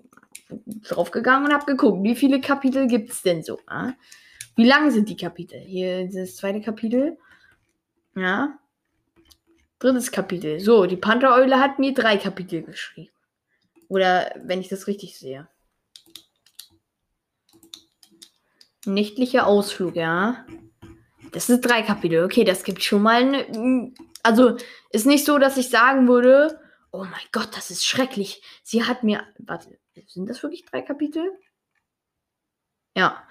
äh, 0.50 0.56
draufgegangen 0.88 1.48
und 1.48 1.54
habe 1.54 1.66
geguckt, 1.66 2.04
wie 2.04 2.16
viele 2.16 2.40
Kapitel 2.40 2.88
gibt 2.88 3.12
es 3.12 3.22
denn 3.22 3.44
so. 3.44 3.60
Ja. 3.70 3.94
Wie 4.56 4.66
lang 4.66 4.92
sind 4.92 5.10
die 5.10 5.18
Kapitel? 5.18 5.60
Hier 5.60 6.02
ist 6.02 6.16
das 6.16 6.36
zweite 6.36 6.62
Kapitel. 6.62 7.18
Ja. 8.16 8.60
Drittes 9.82 10.12
Kapitel. 10.12 10.60
So, 10.60 10.86
die 10.86 10.96
Panthereule 10.96 11.60
hat 11.60 11.80
mir 11.80 11.92
drei 11.94 12.16
Kapitel 12.18 12.62
geschrieben. 12.62 13.12
Oder 13.90 14.32
wenn 14.36 14.62
ich 14.62 14.70
das 14.70 14.86
richtig 14.86 15.18
sehe. 15.18 15.48
Nächtlicher 18.86 19.48
Ausflug, 19.48 19.96
ja. 19.96 20.46
Das 21.32 21.48
sind 21.48 21.66
drei 21.66 21.82
Kapitel. 21.82 22.24
Okay, 22.24 22.44
das 22.44 22.64
gibt 22.64 22.84
schon 22.84 23.02
mal 23.02 23.24
eine. 23.24 23.92
Also, 24.22 24.56
ist 24.92 25.08
nicht 25.08 25.26
so, 25.26 25.40
dass 25.40 25.58
ich 25.58 25.70
sagen 25.70 26.08
würde, 26.08 26.60
oh 26.92 27.04
mein 27.04 27.28
Gott, 27.32 27.50
das 27.56 27.72
ist 27.72 27.84
schrecklich. 27.84 28.44
Sie 28.62 28.84
hat 28.84 29.04
mir. 29.04 29.24
Warte, 29.40 29.80
sind 30.06 30.30
das 30.30 30.44
wirklich 30.44 30.64
drei 30.64 30.84
Kapitel? 30.84 31.32
Ja. 32.96 33.24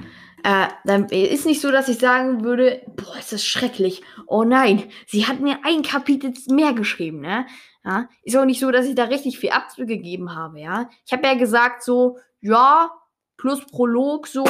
Äh, 0.43 0.69
dann 0.85 1.09
ist 1.11 1.45
nicht 1.45 1.61
so, 1.61 1.71
dass 1.71 1.89
ich 1.89 1.99
sagen 1.99 2.45
würde, 2.45 2.83
boah, 2.97 3.17
ist 3.19 3.33
das 3.33 3.45
schrecklich. 3.45 4.03
Oh 4.27 4.43
nein, 4.43 4.91
sie 5.07 5.27
hat 5.27 5.41
mir 5.41 5.59
ein 5.65 5.83
Kapitel 5.83 6.33
mehr 6.49 6.73
geschrieben, 6.73 7.21
ne? 7.21 7.47
Ja, 7.85 8.09
ist 8.23 8.37
auch 8.37 8.47
nicht 8.47 8.61
so, 8.61 8.71
dass 8.71 8.87
ich 8.87 8.95
da 8.95 9.05
richtig 9.05 9.39
viel 9.39 9.51
abgegeben 9.51 10.35
habe, 10.35 10.61
ja. 10.61 10.89
Ich 11.05 11.13
habe 11.13 11.27
ja 11.27 11.35
gesagt, 11.35 11.83
so, 11.83 12.19
ja, 12.41 12.91
plus 13.37 13.67
Prolog, 13.67 14.27
so, 14.27 14.45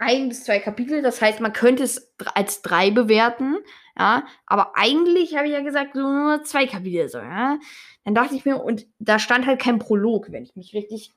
ein 0.00 0.30
bis 0.30 0.44
zwei 0.44 0.58
Kapitel. 0.58 1.02
Das 1.02 1.20
heißt, 1.22 1.40
man 1.40 1.52
könnte 1.52 1.84
es 1.84 2.12
als 2.34 2.62
drei 2.62 2.90
bewerten. 2.90 3.58
Ja, 3.96 4.24
aber 4.46 4.72
eigentlich 4.74 5.36
habe 5.36 5.46
ich 5.46 5.52
ja 5.52 5.60
gesagt, 5.60 5.94
so 5.94 6.00
nur 6.00 6.42
zwei 6.42 6.66
Kapitel 6.66 7.08
so, 7.08 7.18
ja. 7.18 7.58
Dann 8.04 8.14
dachte 8.14 8.34
ich 8.34 8.44
mir, 8.44 8.56
und 8.56 8.86
da 8.98 9.18
stand 9.18 9.46
halt 9.46 9.60
kein 9.60 9.78
Prolog, 9.78 10.32
wenn 10.32 10.42
ich 10.42 10.56
mich 10.56 10.74
richtig 10.74 11.12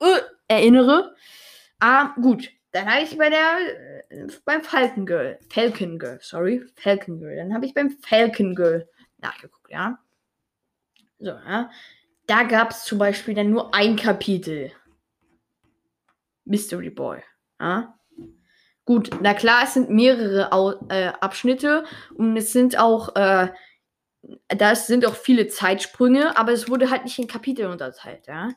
äh, 0.00 0.20
erinnere. 0.48 1.14
Ah, 1.82 2.14
gut. 2.22 2.48
Dann 2.70 2.86
habe 2.86 3.02
ich 3.02 3.18
bei 3.18 3.28
der, 3.28 3.58
äh, 4.08 4.28
beim 4.44 4.62
Falcon 4.62 5.04
Girl, 5.04 5.36
Falcon 5.50 5.98
Girl, 5.98 6.16
sorry, 6.22 6.64
Falcon 6.76 7.18
Girl. 7.18 7.34
Dann 7.34 7.52
habe 7.52 7.66
ich 7.66 7.74
beim 7.74 7.90
Falcon 7.90 8.54
Girl 8.54 8.88
nachgeguckt, 9.18 9.68
ja. 9.68 9.98
So, 11.18 11.30
ja. 11.30 11.70
Da 12.28 12.44
gab 12.44 12.70
es 12.70 12.84
zum 12.84 12.98
Beispiel 12.98 13.34
dann 13.34 13.50
nur 13.50 13.74
ein 13.74 13.96
Kapitel. 13.96 14.70
Mystery 16.44 16.90
Boy. 16.90 17.18
Ja. 17.60 17.98
Gut, 18.84 19.10
na 19.20 19.34
klar, 19.34 19.64
es 19.64 19.74
sind 19.74 19.90
mehrere 19.90 20.52
Au 20.52 20.74
äh, 20.88 21.08
Abschnitte 21.20 21.84
und 22.14 22.36
es 22.36 22.52
sind 22.52 22.78
auch, 22.78 23.16
äh, 23.16 23.48
da 24.46 24.74
sind 24.76 25.04
auch 25.04 25.16
viele 25.16 25.48
Zeitsprünge, 25.48 26.36
aber 26.36 26.52
es 26.52 26.68
wurde 26.68 26.90
halt 26.90 27.02
nicht 27.02 27.18
in 27.18 27.26
Kapitel 27.26 27.66
unterteilt, 27.66 28.28
ja. 28.28 28.50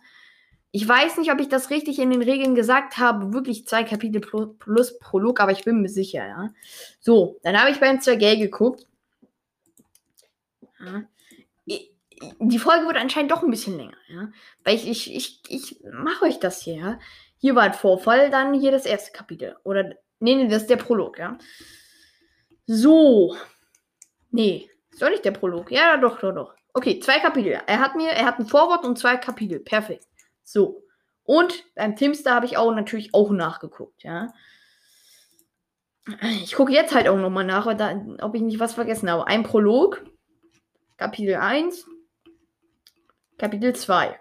Ich 0.76 0.86
weiß 0.86 1.16
nicht, 1.18 1.32
ob 1.32 1.40
ich 1.40 1.48
das 1.48 1.70
richtig 1.70 2.00
in 2.00 2.10
den 2.10 2.22
Regeln 2.22 2.54
gesagt 2.54 2.98
habe, 2.98 3.32
wirklich 3.32 3.66
zwei 3.66 3.86
Kapitel 3.86 4.20
plus, 4.20 5.00
Prolog, 5.00 5.40
aber 5.40 5.54
ich 5.54 5.64
bin 5.64 5.82
mir 5.82 5.88
sicher, 5.88 6.28
ja. 6.28 6.50
So, 7.00 7.40
dann 7.44 7.58
habe 7.58 7.72
ich 7.72 7.80
beim 7.80 8.02
Zergay 8.02 8.36
geguckt. 8.36 8.86
Ja. 10.82 11.04
Die 12.42 12.60
Folge 12.60 12.88
wurde 12.88 13.00
anscheinend 13.00 13.32
doch 13.32 13.42
ein 13.42 13.52
bisschen 13.52 13.78
länger, 13.78 13.96
ja. 14.10 14.28
Weil 14.66 14.76
ich, 14.76 14.86
ich, 14.90 15.16
ich, 15.16 15.44
ich 15.48 15.78
mache 15.94 16.26
euch 16.26 16.40
das 16.40 16.62
hier, 16.62 16.76
ja. 16.76 17.00
Hier 17.38 17.56
war 17.56 17.64
ein 17.64 17.74
Vorfall, 17.74 18.30
dann 18.30 18.54
hier 18.54 18.72
das 18.72 18.86
erste 18.86 19.14
Kapitel. 19.14 19.56
Oder 19.64 19.96
Nee, 20.20 20.36
nee, 20.36 20.48
das 20.50 20.64
ist 20.64 20.70
der 20.70 20.76
Prolog, 20.76 21.20
ja. 21.20 21.38
So. 22.68 23.34
Nee, 24.32 24.70
ist 24.92 25.02
doch 25.02 25.10
nicht 25.10 25.24
der 25.24 25.32
Prolog. 25.32 25.72
Ja, 25.72 25.96
doch, 25.96 26.20
doch, 26.20 26.36
doch. 26.36 26.54
Okay, 26.74 27.00
zwei 27.00 27.20
Kapitel. 27.20 27.62
Er 27.66 27.80
hat 27.80 27.96
mir, 27.96 28.10
er 28.10 28.26
hat 28.26 28.40
ein 28.40 28.46
Vorwort 28.46 28.84
und 28.84 29.00
zwei 29.00 29.16
Kapitel. 29.16 29.60
Perfekt. 29.62 30.06
So. 30.46 30.84
Und 31.24 31.66
beim 31.76 31.98
Timster 31.98 32.34
habe 32.34 32.46
ich 32.46 32.56
auch 32.56 32.74
natürlich 32.74 33.14
auch 33.14 33.32
nachgeguckt, 33.32 34.04
ja. 34.04 34.34
Ich 36.44 36.54
gucke 36.54 36.72
jetzt 36.72 36.94
halt 36.94 37.08
auch 37.08 37.18
nochmal 37.18 37.46
nach, 37.46 37.66
ob 38.22 38.36
ich 38.36 38.42
nicht 38.42 38.60
was 38.60 38.76
vergessen 38.76 39.10
habe. 39.10 39.26
Ein 39.26 39.42
Prolog. 39.42 40.06
Kapitel 40.98 41.36
1, 41.36 41.86
Kapitel 43.38 43.76
2. 43.76 44.18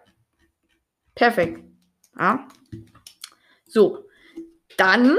Perfekt. 1.15 1.63
Ja. 2.19 2.49
So, 3.67 4.09
dann 4.77 5.19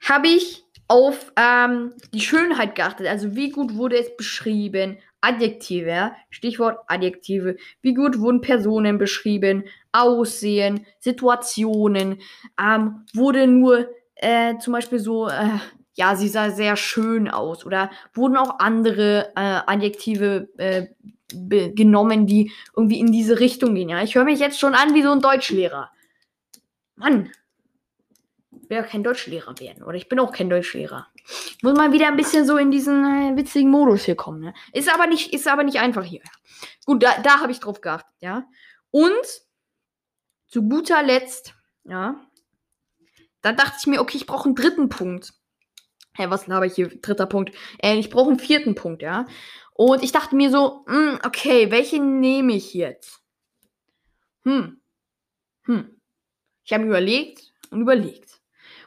habe 0.00 0.28
ich 0.28 0.64
auf 0.88 1.32
ähm, 1.36 1.94
die 2.12 2.20
Schönheit 2.20 2.74
geachtet. 2.74 3.06
Also 3.06 3.34
wie 3.34 3.50
gut 3.50 3.74
wurde 3.76 3.98
es 3.98 4.14
beschrieben? 4.16 4.98
Adjektive, 5.24 5.88
ja? 5.88 6.16
Stichwort 6.30 6.78
Adjektive. 6.86 7.56
Wie 7.80 7.94
gut 7.94 8.18
wurden 8.18 8.40
Personen 8.40 8.98
beschrieben? 8.98 9.64
Aussehen, 9.92 10.86
Situationen. 10.98 12.20
Ähm, 12.60 13.06
wurde 13.14 13.46
nur 13.46 13.88
äh, 14.16 14.58
zum 14.58 14.74
Beispiel 14.74 14.98
so, 14.98 15.28
äh, 15.28 15.58
ja, 15.94 16.14
sie 16.14 16.28
sah 16.28 16.50
sehr 16.50 16.76
schön 16.76 17.28
aus. 17.28 17.64
Oder 17.64 17.90
wurden 18.12 18.36
auch 18.36 18.58
andere 18.58 19.32
äh, 19.34 19.60
Adjektive 19.66 20.48
äh, 20.58 20.86
genommen, 21.28 22.26
die 22.26 22.52
irgendwie 22.76 23.00
in 23.00 23.10
diese 23.10 23.40
Richtung 23.40 23.74
gehen. 23.74 23.88
Ja, 23.88 24.02
ich 24.02 24.14
höre 24.14 24.24
mich 24.24 24.40
jetzt 24.40 24.60
schon 24.60 24.74
an 24.74 24.94
wie 24.94 25.02
so 25.02 25.10
ein 25.10 25.20
Deutschlehrer. 25.20 25.90
Mann, 26.96 27.30
will 28.74 28.82
ja 28.82 28.86
kein 28.86 29.04
Deutschlehrer 29.04 29.58
werden. 29.60 29.84
Oder 29.84 29.96
ich 29.96 30.08
bin 30.08 30.18
auch 30.18 30.32
kein 30.32 30.50
Deutschlehrer. 30.50 31.06
Muss 31.62 31.76
mal 31.76 31.92
wieder 31.92 32.08
ein 32.08 32.16
bisschen 32.16 32.46
so 32.46 32.56
in 32.56 32.70
diesen 32.70 33.04
äh, 33.04 33.36
witzigen 33.36 33.70
Modus 33.70 34.04
hier 34.04 34.16
kommen. 34.16 34.40
Ne? 34.40 34.54
Ist, 34.72 34.92
aber 34.92 35.06
nicht, 35.06 35.32
ist 35.32 35.46
aber 35.46 35.62
nicht 35.62 35.78
einfach 35.78 36.04
hier. 36.04 36.22
Gut, 36.84 37.02
da, 37.02 37.20
da 37.22 37.40
habe 37.40 37.52
ich 37.52 37.60
drauf 37.60 37.80
geachtet, 37.80 38.14
ja. 38.20 38.46
Und 38.90 39.42
zu 40.48 40.68
guter 40.68 41.02
Letzt, 41.02 41.54
ja, 41.84 42.20
da 43.42 43.52
dachte 43.52 43.76
ich 43.80 43.86
mir, 43.86 44.00
okay, 44.00 44.16
ich 44.16 44.26
brauche 44.26 44.46
einen 44.46 44.54
dritten 44.54 44.88
Punkt. 44.88 45.34
Hä, 46.16 46.26
was 46.28 46.48
habe 46.48 46.66
ich 46.66 46.74
hier? 46.74 46.88
Dritter 46.88 47.26
Punkt. 47.26 47.54
Äh, 47.78 47.96
ich 47.96 48.10
brauche 48.10 48.30
einen 48.30 48.38
vierten 48.38 48.74
Punkt, 48.74 49.02
ja. 49.02 49.26
Und 49.72 50.02
ich 50.02 50.12
dachte 50.12 50.36
mir 50.36 50.50
so, 50.50 50.84
mh, 50.86 50.94
hm, 50.94 51.18
okay, 51.24 51.70
welchen 51.70 52.20
nehme 52.20 52.54
ich 52.54 52.74
jetzt? 52.74 53.20
Hm. 54.44 54.80
Hm. 55.64 56.00
Ich 56.64 56.72
habe 56.72 56.84
überlegt 56.84 57.52
und 57.70 57.80
überlegt. 57.80 58.33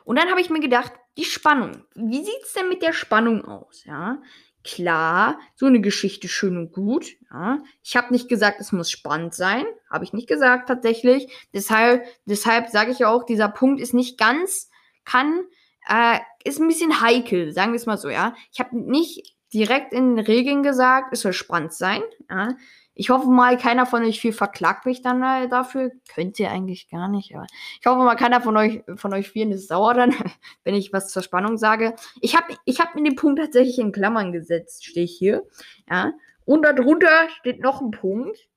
Und 0.07 0.17
dann 0.17 0.29
habe 0.29 0.39
ich 0.39 0.49
mir 0.49 0.61
gedacht, 0.61 0.93
die 1.17 1.25
Spannung. 1.25 1.83
Wie 1.93 2.23
sieht 2.23 2.41
es 2.41 2.53
denn 2.53 2.69
mit 2.69 2.81
der 2.81 2.93
Spannung 2.93 3.43
aus? 3.43 3.83
Ja, 3.83 4.21
klar, 4.63 5.37
so 5.53 5.65
eine 5.65 5.81
Geschichte 5.81 6.29
schön 6.29 6.55
und 6.55 6.71
gut. 6.71 7.07
Ja, 7.29 7.57
ich 7.83 7.97
habe 7.97 8.13
nicht 8.13 8.29
gesagt, 8.29 8.61
es 8.61 8.71
muss 8.71 8.89
spannend 8.89 9.33
sein. 9.33 9.65
Habe 9.91 10.05
ich 10.05 10.13
nicht 10.13 10.29
gesagt 10.29 10.69
tatsächlich. 10.69 11.27
Deshalb, 11.53 12.05
deshalb 12.23 12.69
sage 12.69 12.91
ich 12.91 13.03
auch, 13.03 13.25
dieser 13.25 13.49
Punkt 13.49 13.81
ist 13.81 13.93
nicht 13.93 14.17
ganz, 14.17 14.69
kann, 15.03 15.41
äh, 15.89 16.19
ist 16.45 16.61
ein 16.61 16.69
bisschen 16.69 17.01
heikel, 17.01 17.51
sagen 17.51 17.73
wir 17.73 17.77
es 17.77 17.85
mal 17.85 17.97
so. 17.97 18.07
Ja, 18.07 18.33
ich 18.53 18.61
habe 18.61 18.79
nicht 18.79 19.35
direkt 19.53 19.91
in 19.91 20.15
den 20.15 20.25
Regeln 20.25 20.63
gesagt, 20.63 21.11
es 21.11 21.19
soll 21.19 21.33
spannend 21.33 21.73
sein. 21.73 22.01
Ja. 22.29 22.55
Ich 22.97 23.09
hoffe 23.09 23.29
mal, 23.29 23.57
keiner 23.57 23.85
von 23.85 24.03
euch 24.03 24.19
viel 24.19 24.33
verklagt 24.33 24.85
mich 24.85 25.01
dann 25.01 25.21
äh, 25.21 25.47
dafür. 25.47 25.91
Könnt 26.13 26.39
ihr 26.39 26.51
eigentlich 26.51 26.89
gar 26.89 27.07
nicht, 27.07 27.35
aber 27.35 27.45
ich 27.79 27.85
hoffe 27.85 27.99
mal, 28.03 28.15
keiner 28.15 28.41
von 28.41 28.57
euch, 28.57 28.83
von 28.95 29.13
euch 29.13 29.29
vielen 29.29 29.51
ist 29.51 29.67
sauer 29.67 29.93
dann, 29.93 30.13
wenn 30.63 30.75
ich 30.75 30.91
was 30.93 31.09
zur 31.09 31.21
Spannung 31.21 31.57
sage. 31.57 31.95
Ich 32.21 32.35
habe 32.35 32.55
ich 32.65 32.79
hab 32.79 32.95
mir 32.95 33.03
den 33.03 33.15
Punkt 33.15 33.39
tatsächlich 33.39 33.79
in 33.79 33.91
Klammern 33.91 34.31
gesetzt, 34.31 34.85
stehe 34.85 35.05
ich 35.05 35.17
hier. 35.17 35.45
Ja. 35.89 36.13
Und 36.45 36.63
darunter 36.63 37.29
steht 37.39 37.59
noch 37.61 37.81
ein 37.81 37.91
Punkt. 37.91 38.49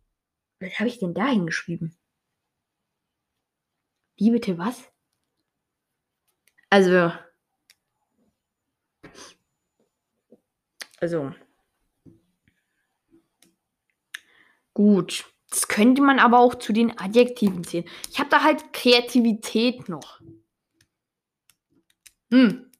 Was 0.61 0.79
habe 0.79 0.89
ich 0.89 0.99
denn 0.99 1.15
da 1.15 1.27
hingeschrieben? 1.27 1.97
Wie 4.17 4.31
bitte 4.31 4.59
was? 4.59 4.91
Also, 6.71 7.13
Also. 11.01 11.33
Gut. 14.75 15.25
Das 15.51 15.67
könnte 15.67 16.01
man 16.01 16.21
aber 16.21 16.39
auch 16.39 16.55
zu 16.55 16.73
den 16.73 16.97
Adjektiven 16.99 17.65
zählen. 17.65 17.85
Ich 18.11 18.19
habe 18.21 18.31
da 18.31 18.43
halt 18.43 18.73
Kreativität 18.73 19.89
noch. 19.89 20.21
Hm. 22.33 22.71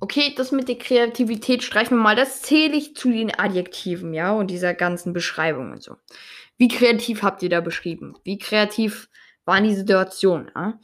Okay, 0.00 0.34
das 0.36 0.52
mit 0.52 0.68
der 0.68 0.76
Kreativität 0.78 1.62
streichen 1.62 1.96
wir 1.96 2.02
mal. 2.02 2.14
Das 2.14 2.42
zähle 2.42 2.76
ich 2.76 2.94
zu 2.94 3.10
den 3.10 3.36
Adjektiven, 3.36 4.12
ja, 4.12 4.32
und 4.32 4.48
dieser 4.48 4.74
ganzen 4.74 5.12
Beschreibung 5.12 5.72
und 5.72 5.82
so. 5.82 5.96
Wie 6.58 6.68
kreativ 6.68 7.22
habt 7.22 7.42
ihr 7.42 7.48
da 7.48 7.60
beschrieben? 7.60 8.14
Wie 8.22 8.38
kreativ 8.38 9.08
waren 9.44 9.64
die 9.64 9.74
Situationen? 9.74 10.50
Ja? 10.54 10.78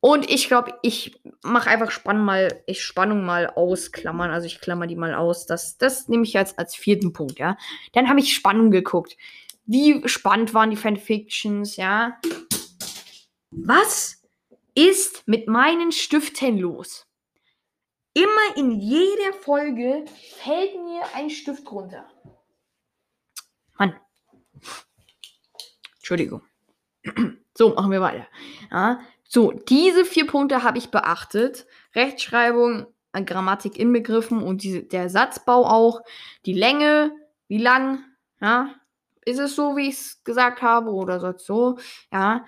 Und 0.00 0.30
ich 0.30 0.46
glaube, 0.46 0.78
ich 0.82 1.20
mache 1.42 1.70
einfach 1.70 1.90
Spannung 1.90 2.24
mal, 2.24 2.62
ich 2.66 2.82
Spannung 2.82 3.24
mal 3.24 3.48
ausklammern. 3.48 4.30
Also 4.30 4.46
ich 4.46 4.60
klammer 4.60 4.86
die 4.86 4.96
mal 4.96 5.14
aus. 5.14 5.46
Das, 5.46 5.76
das 5.76 6.08
nehme 6.08 6.22
ich 6.22 6.36
als, 6.38 6.56
als 6.56 6.76
vierten 6.76 7.12
Punkt, 7.12 7.38
ja. 7.38 7.56
Dann 7.92 8.08
habe 8.08 8.20
ich 8.20 8.34
Spannung 8.34 8.70
geguckt. 8.70 9.16
Wie 9.66 10.08
spannend 10.08 10.54
waren 10.54 10.70
die 10.70 10.76
Fanfictions, 10.76 11.76
ja. 11.76 12.18
Was 13.50 14.22
ist 14.74 15.26
mit 15.26 15.48
meinen 15.48 15.90
Stiften 15.90 16.58
los? 16.58 17.06
Immer 18.14 18.56
in 18.56 18.80
jeder 18.80 19.32
Folge 19.32 20.04
fällt 20.42 20.74
mir 20.74 21.02
ein 21.14 21.28
Stift 21.28 21.70
runter. 21.70 22.08
Mann. 23.78 23.94
Entschuldigung. 25.96 26.42
So, 27.58 27.74
machen 27.74 27.90
wir 27.90 28.00
weiter. 28.00 28.28
Ja, 28.70 29.00
so, 29.28 29.52
diese 29.52 30.06
vier 30.06 30.26
Punkte 30.26 30.62
habe 30.62 30.78
ich 30.78 30.90
beachtet. 30.90 31.66
Rechtschreibung, 31.94 32.86
äh, 33.12 33.22
Grammatik 33.22 33.78
inbegriffen 33.78 34.42
und 34.42 34.62
diese, 34.62 34.82
der 34.82 35.10
Satzbau 35.10 35.66
auch. 35.66 36.00
Die 36.46 36.54
Länge, 36.54 37.12
wie 37.46 37.58
lang, 37.58 38.00
ja. 38.40 38.74
Ist 39.26 39.38
es 39.38 39.54
so, 39.54 39.76
wie 39.76 39.88
ich 39.88 39.96
es 39.96 40.24
gesagt 40.24 40.62
habe, 40.62 40.90
oder 40.90 41.20
sonst 41.20 41.44
so? 41.44 41.78
Ja. 42.10 42.46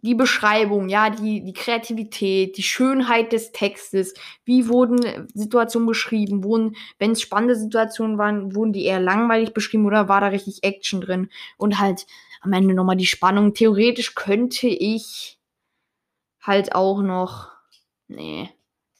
Die 0.00 0.14
Beschreibung, 0.14 0.88
ja, 0.88 1.10
die, 1.10 1.44
die 1.44 1.52
Kreativität, 1.52 2.56
die 2.56 2.62
Schönheit 2.62 3.32
des 3.32 3.52
Textes, 3.52 4.14
wie 4.44 4.68
wurden 4.68 5.28
Situationen 5.34 5.86
beschrieben, 5.86 6.44
wurden, 6.44 6.76
wenn 6.98 7.12
es 7.12 7.22
spannende 7.22 7.56
Situationen 7.56 8.16
waren, 8.18 8.54
wurden 8.54 8.72
die 8.72 8.84
eher 8.84 9.00
langweilig 9.00 9.52
beschrieben 9.52 9.86
oder 9.86 10.08
war 10.08 10.20
da 10.22 10.28
richtig 10.28 10.62
Action 10.62 11.02
drin? 11.02 11.30
Und 11.58 11.78
halt 11.78 12.06
am 12.40 12.52
Ende 12.52 12.74
nochmal 12.74 12.96
die 12.96 13.06
Spannung. 13.06 13.54
Theoretisch 13.54 14.14
könnte 14.14 14.68
ich 14.68 15.38
halt 16.44 16.74
auch 16.74 17.02
noch. 17.02 17.50
Nee. 18.06 18.50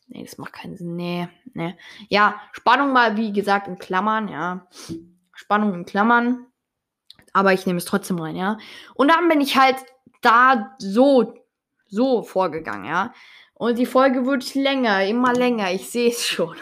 Nee, 0.06 0.24
das 0.24 0.38
macht 0.38 0.52
keinen 0.52 0.76
Sinn. 0.76 0.96
Nee, 0.96 1.28
nee. 1.54 1.76
Ja, 2.08 2.40
Spannung 2.52 2.92
mal, 2.92 3.16
wie 3.16 3.32
gesagt, 3.32 3.68
in 3.68 3.78
Klammern, 3.78 4.28
ja. 4.28 4.66
Spannung 5.34 5.74
in 5.74 5.84
Klammern. 5.84 6.46
Aber 7.32 7.52
ich 7.52 7.66
nehme 7.66 7.78
es 7.78 7.84
trotzdem 7.84 8.18
rein, 8.18 8.36
ja. 8.36 8.58
Und 8.94 9.08
dann 9.08 9.28
bin 9.28 9.40
ich 9.40 9.56
halt 9.56 9.76
da 10.20 10.74
so, 10.78 11.34
so 11.86 12.22
vorgegangen, 12.22 12.84
ja. 12.84 13.12
Und 13.54 13.78
die 13.78 13.86
Folge 13.86 14.26
wird 14.26 14.54
länger, 14.54 15.04
immer 15.06 15.32
länger. 15.32 15.72
Ich 15.72 15.90
sehe 15.90 16.10
es 16.10 16.26
schon. 16.26 16.56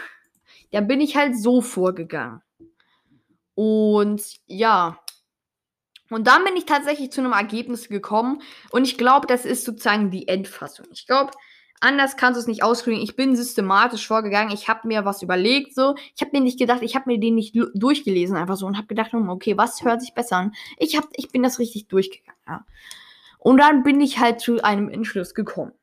Da 0.71 0.81
bin 0.81 1.01
ich 1.01 1.15
halt 1.15 1.37
so 1.37 1.61
vorgegangen. 1.61 2.41
Und 3.55 4.23
ja, 4.47 5.02
und 6.13 6.27
dann 6.27 6.43
bin 6.43 6.55
ich 6.55 6.65
tatsächlich 6.65 7.11
zu 7.11 7.21
einem 7.21 7.33
Ergebnis 7.33 7.89
gekommen 7.89 8.41
und 8.71 8.85
ich 8.85 8.97
glaube, 8.97 9.27
das 9.27 9.45
ist 9.45 9.65
sozusagen 9.65 10.11
die 10.11 10.27
Endfassung. 10.27 10.85
Ich 10.91 11.07
glaube, 11.07 11.31
anders 11.79 12.17
kannst 12.17 12.37
du 12.37 12.41
es 12.41 12.47
nicht 12.47 12.63
ausdrücken. 12.63 13.01
Ich 13.01 13.15
bin 13.15 13.35
systematisch 13.35 14.07
vorgegangen. 14.07 14.53
Ich 14.53 14.67
habe 14.67 14.87
mir 14.87 15.05
was 15.05 15.21
überlegt, 15.21 15.75
so. 15.75 15.95
Ich 16.15 16.21
habe 16.21 16.31
mir 16.33 16.41
nicht 16.41 16.57
gedacht, 16.57 16.81
ich 16.81 16.95
habe 16.95 17.11
mir 17.11 17.19
den 17.19 17.35
nicht 17.35 17.55
durchgelesen 17.75 18.37
einfach 18.37 18.55
so 18.55 18.65
und 18.65 18.77
habe 18.77 18.87
gedacht, 18.87 19.11
hm, 19.11 19.29
okay, 19.29 19.57
was 19.57 19.83
hört 19.83 20.01
sich 20.01 20.13
besser 20.13 20.37
an? 20.37 20.53
Ich 20.77 20.95
hab, 20.95 21.05
ich 21.13 21.29
bin 21.29 21.43
das 21.43 21.59
richtig 21.59 21.87
durchgegangen, 21.87 22.39
ja. 22.47 22.65
Und 23.39 23.57
dann 23.57 23.83
bin 23.83 23.99
ich 23.99 24.19
halt 24.19 24.39
zu 24.39 24.63
einem 24.63 24.87
Entschluss 24.89 25.33
gekommen. 25.33 25.73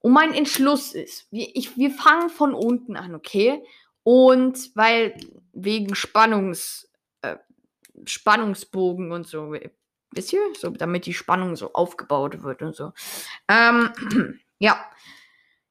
Und 0.00 0.12
mein 0.12 0.34
Entschluss 0.34 0.92
ist, 0.92 1.26
wir, 1.30 1.48
ich, 1.54 1.76
wir 1.76 1.90
fangen 1.90 2.28
von 2.28 2.52
unten 2.52 2.96
an, 2.96 3.14
okay? 3.14 3.62
Und 4.02 4.70
weil 4.74 5.14
wegen 5.52 5.94
Spannungs, 5.94 6.87
Spannungsbogen 8.08 9.12
und 9.12 9.26
so. 9.26 9.54
Wisst 10.12 10.32
ihr? 10.32 10.40
So, 10.58 10.70
damit 10.70 11.06
die 11.06 11.14
Spannung 11.14 11.56
so 11.56 11.72
aufgebaut 11.72 12.42
wird 12.42 12.62
und 12.62 12.74
so. 12.74 12.92
Ähm, 13.48 13.92
ja. 14.58 14.78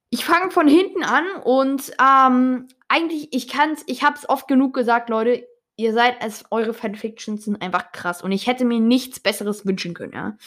Ich 0.10 0.24
fange 0.24 0.52
von 0.52 0.70
hinten 0.70 1.04
an 1.04 1.26
und 1.44 1.92
ähm, 2.02 2.68
eigentlich, 2.88 3.34
ich 3.34 3.50
kann's, 3.50 3.84
ich 3.88 4.04
hab's 4.04 4.28
oft 4.30 4.48
genug 4.48 4.74
gesagt, 4.74 5.10
Leute, 5.10 5.46
ihr 5.76 5.94
seid 5.94 6.22
als 6.22 6.46
eure 6.50 6.74
Fanfictions 6.74 7.46
sind 7.46 7.62
einfach 7.62 7.92
krass 7.92 8.22
und 8.22 8.32
ich 8.32 8.48
hätte 8.48 8.66
mir 8.66 8.80
nichts 8.80 9.20
besseres 9.20 9.66
wünschen 9.66 9.94
können, 9.94 10.14
ja. 10.14 10.38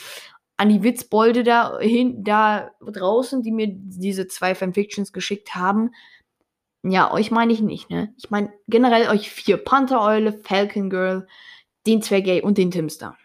An 0.56 0.68
die 0.68 0.82
Witzbolde 0.82 1.42
da 1.42 1.78
hin, 1.78 2.22
da 2.22 2.72
draußen, 2.80 3.42
die 3.42 3.52
mir 3.52 3.68
diese 3.70 4.28
zwei 4.28 4.54
Fanfictions 4.54 5.12
geschickt 5.12 5.54
haben. 5.54 5.92
Ja, 6.82 7.12
euch 7.12 7.30
meine 7.30 7.52
ich 7.52 7.62
nicht, 7.62 7.88
ne? 7.88 8.12
Ich 8.18 8.30
meine 8.30 8.52
generell 8.68 9.08
euch 9.08 9.30
vier 9.30 9.56
Panther-Eule, 9.56 10.32
Falcon 10.34 10.90
Girl, 10.90 11.26
den 11.86 12.02
Zwergay 12.02 12.42
und 12.42 12.58
den 12.58 12.70
Timster. 12.70 13.16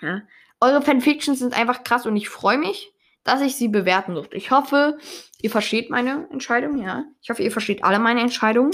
Ja? 0.00 0.22
Eure 0.60 0.82
Fanfictions 0.82 1.38
sind 1.38 1.58
einfach 1.58 1.84
krass 1.84 2.06
und 2.06 2.16
ich 2.16 2.28
freue 2.28 2.58
mich, 2.58 2.92
dass 3.24 3.40
ich 3.40 3.56
sie 3.56 3.68
bewerten 3.68 4.14
durfte. 4.14 4.36
Ich 4.36 4.50
hoffe, 4.50 4.98
ihr 5.40 5.50
versteht 5.50 5.90
meine 5.90 6.28
Entscheidung, 6.30 6.78
ja. 6.78 7.04
Ich 7.20 7.30
hoffe, 7.30 7.42
ihr 7.42 7.52
versteht 7.52 7.84
alle 7.84 7.98
meine 7.98 8.20
Entscheidungen. 8.20 8.72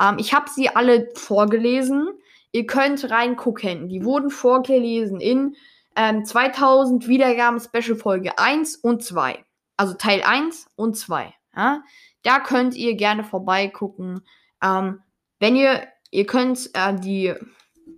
Ähm, 0.00 0.16
ich 0.18 0.34
habe 0.34 0.50
sie 0.50 0.68
alle 0.68 1.08
vorgelesen. 1.14 2.08
Ihr 2.52 2.66
könnt 2.66 3.10
reingucken. 3.10 3.88
Die 3.88 4.04
wurden 4.04 4.30
vorgelesen 4.30 5.20
in 5.20 5.56
ähm, 5.94 6.24
2000 6.24 7.08
Wiedergaben 7.08 7.60
Special 7.60 7.96
Folge 7.96 8.38
1 8.38 8.76
und 8.76 9.02
2. 9.02 9.44
Also 9.76 9.94
Teil 9.94 10.22
1 10.22 10.68
und 10.76 10.96
2. 10.96 11.34
Ja? 11.54 11.82
Da 12.22 12.40
könnt 12.40 12.74
ihr 12.74 12.94
gerne 12.96 13.24
vorbeigucken. 13.24 14.22
Ähm, 14.62 15.02
wenn 15.38 15.56
ihr, 15.56 15.86
ihr 16.10 16.26
könnt 16.26 16.70
äh, 16.74 16.94
die 16.94 17.34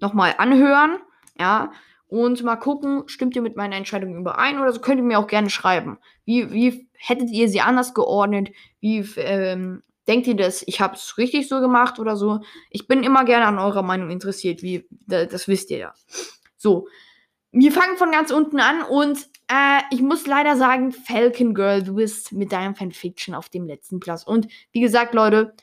nochmal 0.01 0.35
anhören, 0.39 0.99
ja, 1.39 1.73
und 2.09 2.43
mal 2.43 2.57
gucken, 2.57 3.05
stimmt 3.07 3.37
ihr 3.37 3.43
mit 3.43 3.57
meiner 3.57 3.77
Entscheidung 3.77 4.17
überein 4.17 4.59
oder 4.59 4.73
so 4.73 4.81
könnt 4.81 4.99
ihr 4.99 5.05
mir 5.05 5.19
auch 5.19 5.27
gerne 5.27 5.51
schreiben. 5.51 5.99
Wie, 6.25 6.51
wie 6.53 6.89
hättet 6.95 7.31
ihr 7.31 7.49
sie 7.49 7.61
anders 7.61 7.93
geordnet? 7.93 8.51
Wie 8.81 9.01
ähm, 9.17 9.83
denkt 10.07 10.27
ihr 10.27 10.37
das? 10.37 10.65
Ich 10.67 10.81
habe 10.81 10.95
es 10.95 11.19
richtig 11.19 11.49
so 11.49 11.61
gemacht 11.61 11.99
oder 11.99 12.17
so? 12.17 12.41
Ich 12.71 12.89
bin 12.89 13.03
immer 13.03 13.25
gerne 13.25 13.47
an 13.47 13.59
eurer 13.59 13.83
Meinung 13.83 14.11
interessiert, 14.11 14.63
wie 14.63 14.87
das 15.07 15.49
wisst 15.49 15.71
ihr 15.71 15.79
ja. 15.79 15.95
So, 16.57 16.89
wir 17.53 17.73
fangen 17.73 17.97
von 17.99 18.11
ganz 18.11 18.31
unten 18.31 18.59
an 18.59 18.83
und 18.83 19.29
äh, 19.49 19.81
ich 19.91 20.01
muss 20.01 20.27
leider 20.27 20.57
sagen, 20.57 20.93
Falcon 20.93 21.55
Girl, 21.55 21.83
du 21.83 21.95
bist 21.95 22.33
mit 22.33 22.53
deinem 22.53 22.75
Fanfiction 22.75 23.35
auf 23.35 23.49
dem 23.49 23.67
letzten 23.67 24.01
Platz. 24.01 24.23
Und 24.25 24.49
wie 24.73 24.81
gesagt, 24.81 25.15
Leute, 25.15 25.55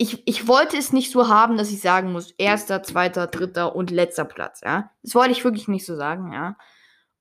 ich, 0.00 0.26
ich 0.26 0.48
wollte 0.48 0.78
es 0.78 0.94
nicht 0.94 1.10
so 1.10 1.28
haben, 1.28 1.58
dass 1.58 1.70
ich 1.70 1.82
sagen 1.82 2.10
muss, 2.10 2.30
erster, 2.38 2.82
zweiter, 2.82 3.26
dritter 3.26 3.76
und 3.76 3.90
letzter 3.90 4.24
Platz, 4.24 4.62
ja. 4.64 4.90
Das 5.02 5.14
wollte 5.14 5.32
ich 5.32 5.44
wirklich 5.44 5.68
nicht 5.68 5.84
so 5.84 5.94
sagen, 5.94 6.32
ja. 6.32 6.56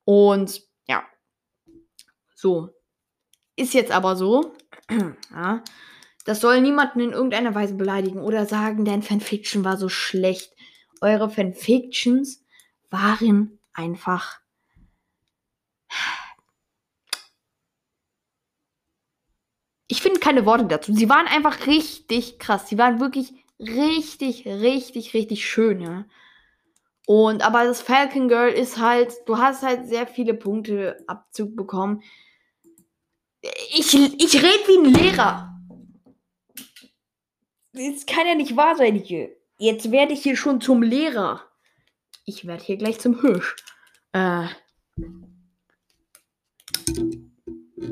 Und 0.06 0.62
ja. 0.88 1.04
So. 2.36 2.70
Ist 3.58 3.74
jetzt 3.74 3.92
aber 3.92 4.16
so, 4.16 4.54
ja. 5.32 5.62
Das 6.24 6.40
soll 6.40 6.62
niemanden 6.62 7.02
in 7.02 7.12
irgendeiner 7.12 7.54
Weise 7.54 7.74
beleidigen 7.74 8.22
oder 8.22 8.46
sagen, 8.46 8.86
dein 8.86 9.04
Fanfiction 9.04 9.66
war 9.66 9.76
so 9.76 9.90
schlecht. 9.90 10.54
Eure 11.02 11.30
Fanfictions 11.30 12.46
waren 12.90 13.60
einfach 13.74 14.39
ich 19.90 20.02
finde 20.02 20.20
keine 20.20 20.46
Worte 20.46 20.66
dazu. 20.66 20.94
Sie 20.94 21.10
waren 21.10 21.26
einfach 21.28 21.66
richtig 21.66 22.38
krass. 22.40 22.70
Sie 22.70 22.78
waren 22.78 23.00
wirklich 23.00 23.34
richtig, 23.60 24.46
richtig, 24.46 25.14
richtig 25.16 25.50
schön, 25.50 25.82
ja. 25.82 26.06
Und 27.08 27.42
aber 27.42 27.64
das 27.66 27.82
Falcon 27.82 28.28
Girl 28.28 28.52
ist 28.52 28.78
halt, 28.78 29.12
du 29.26 29.40
hast 29.40 29.64
halt 29.64 29.88
sehr 29.88 30.06
viele 30.06 30.36
Punkte 30.36 31.04
Abzug 31.08 31.56
bekommen. 31.56 32.04
Ich, 33.74 33.96
ich 33.96 34.36
rede 34.36 34.68
wie 34.68 34.78
ein 34.78 34.94
Lehrer. 34.94 35.60
Das 37.74 38.06
kann 38.06 38.28
ja 38.28 38.36
nicht 38.36 38.56
wahr 38.56 38.76
sein 38.76 38.96
hier. 38.96 39.36
Jetzt 39.58 39.92
werde 39.92 40.14
ich 40.14 40.22
hier 40.22 40.36
schon 40.36 40.62
zum 40.62 40.84
Lehrer. 40.84 41.42
Ich 42.26 42.46
werde 42.46 42.64
hier 42.64 42.78
gleich 42.78 43.00
zum 43.00 43.22
Hirsch. 43.22 43.56
Äh. 44.14 44.50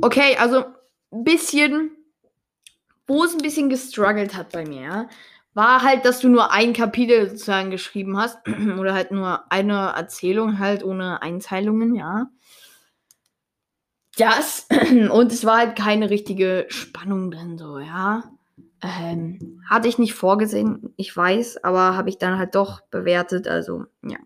Okay, 0.01 0.38
also 0.38 0.77
ein 1.12 1.24
bisschen, 1.24 1.91
wo 3.08 3.24
es 3.24 3.34
ein 3.34 3.41
bisschen 3.41 3.70
gestruggelt 3.70 4.36
hat 4.36 4.52
bei 4.52 4.65
mir, 4.65 4.82
ja, 4.82 5.10
war 5.58 5.82
halt, 5.82 6.06
dass 6.06 6.20
du 6.20 6.30
nur 6.30 6.52
ein 6.52 6.74
Kapitel 6.74 7.32
sozusagen 7.32 7.72
geschrieben 7.72 8.15
hast. 8.15 8.38
Oder 8.80 8.93
halt 8.93 9.12
nur 9.12 9.52
eine 9.52 9.93
Erzählung, 9.96 10.60
halt 10.60 10.84
ohne 10.84 11.24
Einteilungen, 11.24 11.96
ja. 11.96 12.28
Das. 14.17 14.67
Und 15.12 15.32
es 15.32 15.46
war 15.46 15.58
halt 15.58 15.76
keine 15.76 16.12
richtige 16.12 16.67
Spannung 16.70 17.32
drin, 17.32 17.58
so, 17.58 17.80
ja. 17.80 18.24
Ähm, 18.84 19.63
hatte 19.67 19.88
ich 19.88 19.98
nicht 19.98 20.13
vorgesehen, 20.13 20.93
ich 20.96 21.17
weiß, 21.17 21.63
aber 21.63 21.98
habe 21.98 22.10
ich 22.10 22.20
dann 22.20 22.38
halt 22.38 22.54
doch 22.54 22.82
bewertet, 22.91 23.48
also, 23.48 23.86
ja. 24.04 24.17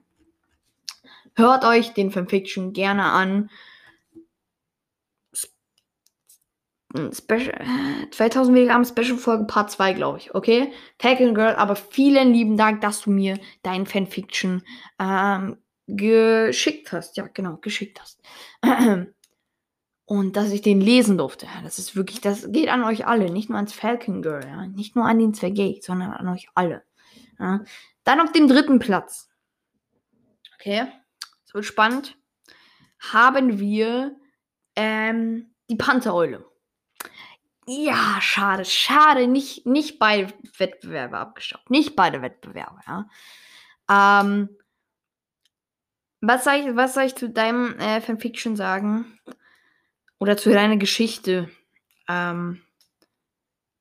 Hört 1.36 1.64
euch 1.64 1.94
den 1.94 2.12
Fanfiction 2.12 2.74
gerne 2.74 3.06
an. 3.06 3.50
Special, 7.14 7.54
2000 8.12 8.54
Milligramm 8.54 8.84
Special 8.84 9.18
Folge 9.18 9.46
Part 9.46 9.72
2, 9.72 9.94
glaube 9.94 10.18
ich. 10.18 10.36
Okay? 10.36 10.74
Tackle 10.98 11.34
Girl, 11.34 11.56
aber 11.56 11.76
vielen 11.76 12.34
lieben 12.34 12.58
Dank, 12.58 12.82
dass 12.82 13.02
du 13.02 13.12
mir 13.12 13.40
dein 13.64 13.86
Fanfiction 13.86 14.64
ähm, 15.00 15.58
geschickt 15.88 16.92
hast. 16.92 17.18
Ja, 17.18 17.28
genau, 17.28 17.58
geschickt 17.58 18.02
hast. 18.02 18.22
Und 20.06 20.36
dass 20.36 20.52
ich 20.52 20.62
den 20.62 20.82
lesen 20.82 21.18
durfte. 21.18 21.48
Das 21.64 21.80
ist 21.80 21.96
wirklich, 21.96 22.20
das 22.20 22.52
geht 22.52 22.68
an 22.68 22.84
euch 22.84 23.08
alle. 23.08 23.32
Nicht 23.32 23.50
nur 23.50 23.58
ans 23.58 23.74
Falcon 23.74 24.22
Girl, 24.22 24.46
ja. 24.46 24.68
Nicht 24.68 24.96
nur 24.96 25.06
an 25.06 25.20
den 25.20 25.34
Zwergay, 25.34 25.80
sondern 25.82 26.12
an 26.12 26.28
euch 26.28 26.50
alle. 26.54 26.84
Ja. 27.40 27.64
Dann 28.04 28.20
auf 28.20 28.34
dem 28.34 28.48
dritten 28.50 28.80
Platz. 28.80 29.30
Okay? 30.56 30.88
Wird 31.54 31.66
spannend. 31.66 32.18
Haben 33.00 33.60
wir 33.60 34.16
ähm, 34.76 35.54
die 35.70 35.76
Panthereule. 35.76 36.46
Ja, 37.68 38.20
schade, 38.22 38.66
schade. 38.66 39.28
Nicht, 39.28 39.66
nicht 39.66 40.00
beide 40.00 40.34
Wettbewerbe 40.58 41.18
abgestoppt. 41.18 41.70
Nicht 41.70 41.96
beide 41.96 42.22
Wettbewerbe, 42.22 42.80
ja. 42.88 43.08
Ähm, 43.90 44.50
was, 46.22 46.44
soll 46.44 46.54
ich, 46.56 46.76
was 46.76 46.94
soll 46.94 47.04
ich 47.04 47.16
zu 47.16 47.30
deinem 47.30 47.78
äh, 47.80 48.02
Fanfiction 48.02 48.56
sagen? 48.56 49.20
Oder 50.20 50.38
zu 50.38 50.52
deiner 50.52 50.78
Geschichte? 50.78 51.50
Ähm, 52.08 52.62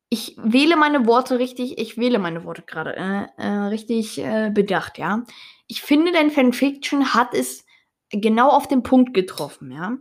ich 0.09 0.37
wähle 0.39 0.77
meine 0.77 1.07
Worte 1.07 1.39
richtig, 1.39 1.79
ich 1.79 1.97
wähle 1.97 2.19
meine 2.19 2.45
Worte 2.45 2.63
gerade 2.63 2.97
äh, 2.97 3.27
äh, 3.37 3.67
richtig 3.69 4.19
äh, 4.19 4.51
bedacht, 4.53 4.99
ja. 4.99 5.25
Ich 5.69 5.83
finde, 5.83 6.13
dein 6.13 6.31
Fanfiction 6.31 7.15
hat 7.15 7.33
es 7.33 7.65
genau 8.11 8.49
auf 8.49 8.67
den 8.67 8.83
Punkt 8.83 9.15
getroffen, 9.15 9.71
ja. 9.71 9.97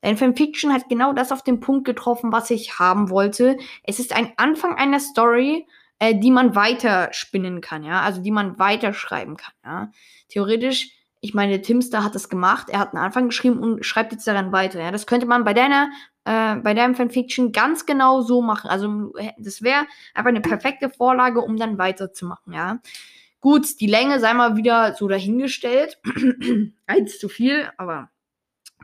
Dein 0.00 0.16
Fanfiction 0.16 0.72
hat 0.72 0.88
genau 0.88 1.12
das 1.12 1.32
auf 1.32 1.42
den 1.42 1.60
Punkt 1.60 1.84
getroffen, 1.84 2.32
was 2.32 2.50
ich 2.50 2.78
haben 2.78 3.10
wollte. 3.10 3.56
Es 3.82 3.98
ist 3.98 4.14
ein 4.14 4.32
Anfang 4.36 4.76
einer 4.76 5.00
Story, 5.00 5.66
äh, 5.98 6.14
die 6.14 6.30
man 6.30 6.54
weiterspinnen 6.54 7.60
kann, 7.60 7.82
ja, 7.82 8.02
also 8.02 8.22
die 8.22 8.30
man 8.30 8.58
weiterschreiben 8.58 9.36
kann, 9.36 9.54
ja. 9.64 9.90
Theoretisch, 10.28 10.90
ich 11.20 11.34
meine, 11.34 11.60
Timster 11.62 12.04
hat 12.04 12.14
das 12.14 12.28
gemacht, 12.28 12.68
er 12.70 12.78
hat 12.78 12.94
einen 12.94 13.02
Anfang 13.02 13.28
geschrieben 13.28 13.58
und 13.58 13.84
schreibt 13.84 14.12
jetzt 14.12 14.26
daran 14.26 14.52
weiter, 14.52 14.80
ja. 14.80 14.92
Das 14.92 15.06
könnte 15.06 15.26
man 15.26 15.44
bei 15.44 15.54
deiner, 15.54 15.90
äh, 16.24 16.56
bei 16.56 16.74
deinem 16.74 16.94
Fanfiction 16.94 17.50
ganz 17.50 17.86
genau 17.86 18.20
so 18.20 18.42
machen. 18.42 18.70
Also, 18.70 19.12
das 19.38 19.62
wäre 19.62 19.86
einfach 20.14 20.28
eine 20.28 20.40
perfekte 20.40 20.90
Vorlage, 20.90 21.40
um 21.40 21.56
dann 21.56 21.78
weiterzumachen, 21.78 22.52
ja. 22.52 22.78
Gut, 23.40 23.80
die 23.80 23.86
Länge 23.86 24.20
sei 24.20 24.34
mal 24.34 24.56
wieder 24.56 24.94
so 24.94 25.08
dahingestellt. 25.08 26.00
Eins 26.86 27.18
zu 27.18 27.28
viel, 27.28 27.70
aber 27.76 28.10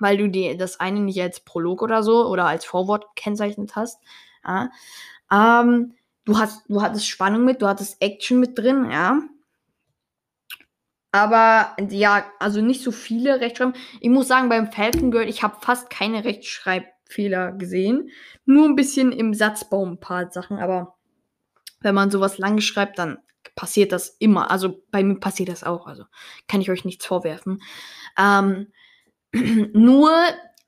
weil 0.01 0.17
du 0.17 0.29
dir 0.29 0.57
das 0.57 0.81
eine 0.81 1.01
nicht 1.01 1.21
als 1.21 1.41
Prolog 1.41 1.83
oder 1.83 2.03
so 2.03 2.27
oder 2.27 2.47
als 2.47 2.65
Vorwort 2.65 3.17
kennzeichnet 3.17 3.77
hast. 3.77 4.01
Ja. 4.47 4.71
Ähm, 5.31 5.95
du, 6.25 6.39
hast, 6.39 6.63
du 6.69 6.83
hattest 6.83 7.07
Spannung 7.09 7.45
mit, 7.45 7.63
du 7.63 7.67
hattest 7.67 8.01
Action 8.01 8.41
mit 8.41 8.59
drin, 8.59 8.91
ja. 8.91 9.21
Aber 11.13 11.77
ja, 11.91 12.25
also 12.41 12.61
nicht 12.61 12.83
so 12.83 12.91
viele 12.91 13.41
Rechtschreiben. 13.41 13.75
Ich 14.01 14.11
muss 14.11 14.27
sagen, 14.27 14.49
beim 14.49 14.73
Falcon 14.73 15.13
Girl, 15.13 15.29
ich 15.29 15.45
habe 15.45 15.57
fast 15.61 15.89
keine 15.89 16.25
Rechtschreibfehler 16.25 17.53
gesehen. 17.53 18.11
Nur 18.47 18.67
ein 18.69 18.75
bisschen 18.75 19.13
im 19.13 19.33
Satzbaum 19.33 19.93
ein 19.93 20.01
paar 20.01 20.33
Sachen, 20.33 20.59
aber 20.59 20.97
wenn 21.81 21.95
man 21.95 22.11
sowas 22.11 22.39
lange 22.39 22.63
schreibt, 22.63 22.99
dann 22.99 23.19
passiert 23.55 23.93
das 23.93 24.09
immer. 24.19 24.51
Also 24.51 24.83
bei 24.91 25.05
mir 25.05 25.21
passiert 25.21 25.51
das 25.51 25.63
auch. 25.63 25.87
Also 25.87 26.05
kann 26.49 26.61
ich 26.61 26.71
euch 26.71 26.85
nichts 26.85 27.07
vorwerfen. 27.07 27.63
Ähm, 28.19 28.73
nur, 29.73 30.13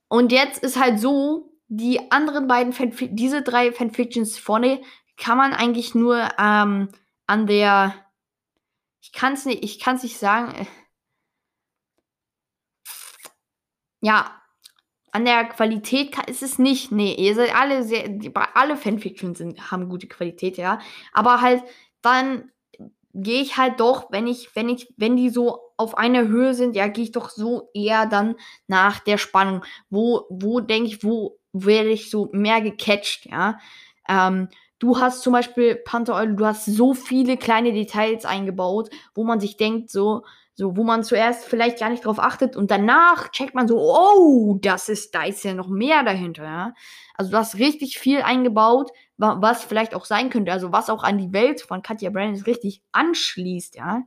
und 0.09 0.33
jetzt 0.33 0.63
ist 0.63 0.79
halt 0.79 1.01
so, 1.01 1.53
die 1.69 2.11
anderen 2.11 2.47
beiden 2.47 2.73
Fanfic 2.73 3.11
diese 3.13 3.43
drei 3.43 3.73
Fanfictions 3.73 4.39
vorne 4.39 4.81
kann 5.17 5.39
man 5.39 5.53
eigentlich 5.53 5.95
nur 5.95 6.29
ähm, 6.39 6.89
an 7.27 7.47
der, 7.47 7.95
ich 9.01 9.13
kann 9.13 9.33
es 9.33 9.47
nicht, 9.47 9.65
ich 9.65 9.81
kann 9.81 9.97
es 9.97 10.03
nicht 10.03 10.19
sagen, 10.19 10.55
äh, 10.55 10.67
ja, 14.01 14.41
an 15.13 15.25
der 15.25 15.47
Qualität 15.47 16.13
kann, 16.13 16.27
ist 16.27 16.43
es 16.43 16.59
nicht. 16.59 16.93
Nee, 16.93 17.15
ihr 17.15 17.35
seid 17.35 17.55
alle 17.55 17.83
sehr, 17.83 18.09
die, 18.09 18.31
alle 18.35 18.77
Fanfictions 18.77 19.39
sind, 19.39 19.71
haben 19.71 19.89
gute 19.89 20.09
Qualität, 20.09 20.59
ja. 20.59 20.79
Aber 21.13 21.41
halt, 21.41 21.63
dann 22.03 22.53
gehe 23.15 23.41
ich 23.41 23.57
halt 23.57 23.81
doch, 23.81 24.13
wenn 24.13 24.27
ich, 24.27 24.55
wenn 24.55 24.69
ich, 24.69 24.93
wenn 24.99 25.17
die 25.17 25.31
so 25.31 25.66
auf 25.77 25.97
einer 25.99 26.29
Höhe 26.29 26.55
sind, 26.55 26.77
ja, 26.77 26.89
gehe 26.89 27.05
ich 27.05 27.13
doch 27.13 27.31
so 27.31 27.71
eher 27.75 28.07
dann 28.07 28.37
nach 28.67 29.01
der 29.01 29.19
Spannung. 29.19 29.65
Wo, 29.91 30.27
wo 30.31 30.61
denke 30.61 30.89
ich, 30.89 31.05
wo 31.05 31.39
werde 31.53 31.91
ich 31.91 32.11
so 32.11 32.29
mehr 32.33 32.61
gecatcht, 32.61 33.27
ja? 33.27 33.59
Ähm, 34.09 34.49
du 34.79 34.99
hast 35.01 35.23
zum 35.23 35.33
Beispiel 35.33 35.77
Panther 35.77 36.27
du 36.27 36.47
hast 36.47 36.67
so 36.67 36.95
viele 36.95 37.37
kleine 37.37 37.73
Details 37.73 38.25
eingebaut, 38.25 38.91
wo 39.15 39.25
man 39.25 39.41
sich 39.41 39.57
denkt, 39.57 39.91
so, 39.91 40.23
So, 40.59 40.75
wo 40.77 40.85
man 40.85 41.05
zuerst 41.05 41.45
vielleicht 41.45 41.81
gar 41.81 41.91
nicht 41.91 42.05
drauf 42.07 42.19
achtet 42.19 42.57
und 42.57 42.71
danach 42.71 43.31
checkt 43.31 43.55
man 43.55 43.69
so, 43.69 43.77
oh, 43.79 44.59
das 44.63 44.89
ist, 44.89 45.15
da 45.15 45.25
ist 45.25 45.45
ja 45.45 45.53
noch 45.53 45.69
mehr 45.69 46.03
dahinter, 46.03 46.45
ja. 46.45 46.75
Also 47.15 47.31
du 47.31 47.37
hast 47.37 47.57
richtig 47.59 47.99
viel 47.99 48.23
eingebaut, 48.23 48.91
was 49.19 49.65
vielleicht 49.65 49.95
auch 49.95 50.07
sein 50.07 50.31
könnte, 50.31 50.53
also 50.53 50.73
was 50.73 50.89
auch 50.91 51.03
an 51.05 51.19
die 51.19 51.33
Welt 51.33 51.61
von 51.61 51.83
Katja 51.83 52.09
Brandon 52.11 52.43
richtig 52.45 52.81
anschließt, 52.93 53.77
ja. 53.77 54.03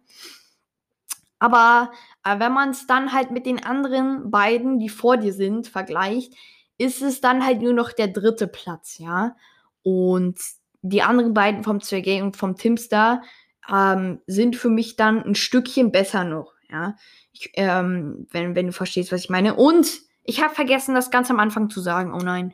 Aber 1.39 1.91
äh, 2.23 2.37
wenn 2.39 2.53
man 2.53 2.69
es 2.69 2.85
dann 2.85 3.13
halt 3.13 3.31
mit 3.31 3.45
den 3.45 3.63
anderen 3.63 4.29
beiden, 4.29 4.79
die 4.79 4.89
vor 4.89 5.17
dir 5.17 5.33
sind, 5.33 5.67
vergleicht, 5.67 6.33
ist 6.77 7.01
es 7.01 7.21
dann 7.21 7.45
halt 7.45 7.61
nur 7.61 7.73
noch 7.73 7.91
der 7.91 8.07
dritte 8.07 8.47
Platz, 8.47 8.97
ja. 8.97 9.35
Und 9.81 10.39
die 10.81 11.01
anderen 11.01 11.33
beiden 11.33 11.63
vom 11.63 11.81
Sergei 11.81 12.21
und 12.21 12.37
vom 12.37 12.55
Timstar 12.55 13.21
ähm, 13.69 14.21
sind 14.27 14.55
für 14.55 14.69
mich 14.69 14.95
dann 14.95 15.23
ein 15.23 15.35
Stückchen 15.35 15.91
besser 15.91 16.23
noch, 16.23 16.53
ja. 16.69 16.95
Ich, 17.31 17.51
ähm, 17.55 18.27
wenn, 18.31 18.55
wenn 18.55 18.67
du 18.67 18.73
verstehst, 18.73 19.11
was 19.11 19.23
ich 19.23 19.29
meine. 19.29 19.55
Und 19.55 20.01
ich 20.23 20.41
habe 20.41 20.53
vergessen, 20.53 20.93
das 20.93 21.11
ganz 21.11 21.31
am 21.31 21.39
Anfang 21.39 21.69
zu 21.69 21.79
sagen. 21.81 22.13
Oh 22.13 22.23
nein. 22.23 22.53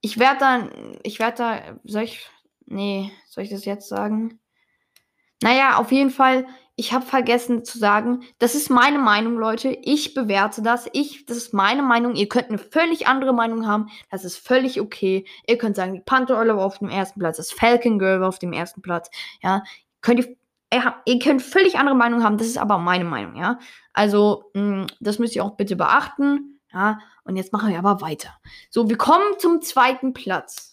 Ich 0.00 0.18
werde 0.18 0.38
dann, 0.40 0.98
ich 1.02 1.18
werde 1.18 1.36
da, 1.36 1.78
soll 1.84 2.02
ich, 2.02 2.28
nee, 2.66 3.12
soll 3.28 3.44
ich 3.44 3.50
das 3.50 3.64
jetzt 3.64 3.88
sagen? 3.88 4.40
Naja, 5.42 5.76
auf 5.76 5.92
jeden 5.92 6.10
Fall, 6.10 6.46
ich 6.76 6.92
habe 6.92 7.04
vergessen 7.04 7.64
zu 7.64 7.78
sagen, 7.78 8.22
das 8.38 8.54
ist 8.54 8.70
meine 8.70 8.98
Meinung, 8.98 9.36
Leute. 9.36 9.76
Ich 9.82 10.14
bewerte 10.14 10.62
das. 10.62 10.88
Ich, 10.92 11.26
das 11.26 11.36
ist 11.36 11.52
meine 11.52 11.82
Meinung. 11.82 12.14
Ihr 12.14 12.28
könnt 12.28 12.48
eine 12.48 12.58
völlig 12.58 13.06
andere 13.06 13.34
Meinung 13.34 13.66
haben. 13.66 13.88
Das 14.10 14.24
ist 14.24 14.38
völlig 14.38 14.80
okay. 14.80 15.26
Ihr 15.46 15.58
könnt 15.58 15.76
sagen, 15.76 15.92
die 15.94 16.00
Panther 16.00 16.38
Eule 16.38 16.56
war 16.56 16.64
auf 16.64 16.78
dem 16.78 16.88
ersten 16.88 17.20
Platz, 17.20 17.36
das 17.36 17.52
Falcon 17.52 17.98
Girl 17.98 18.20
war 18.20 18.28
auf 18.28 18.38
dem 18.38 18.52
ersten 18.54 18.80
Platz. 18.80 19.10
Ja, 19.42 19.62
könnt 20.00 20.20
ihr, 20.20 20.36
ihr 21.04 21.18
könnt 21.18 21.42
völlig 21.42 21.78
andere 21.78 21.94
Meinung 21.94 22.24
haben. 22.24 22.38
Das 22.38 22.46
ist 22.46 22.58
aber 22.58 22.78
meine 22.78 23.04
Meinung, 23.04 23.36
ja. 23.36 23.58
Also, 23.92 24.50
mh, 24.54 24.62
mm, 24.62 24.86
das 25.00 25.18
müsst 25.18 25.36
ihr 25.36 25.44
auch 25.44 25.56
bitte 25.56 25.76
beachten. 25.76 26.58
Ja, 26.72 27.00
und 27.24 27.36
jetzt 27.36 27.52
machen 27.52 27.70
wir 27.70 27.78
aber 27.78 28.00
weiter. 28.00 28.30
So, 28.70 28.88
wir 28.88 28.96
kommen 28.96 29.38
zum 29.38 29.60
zweiten 29.60 30.14
Platz. 30.14 30.71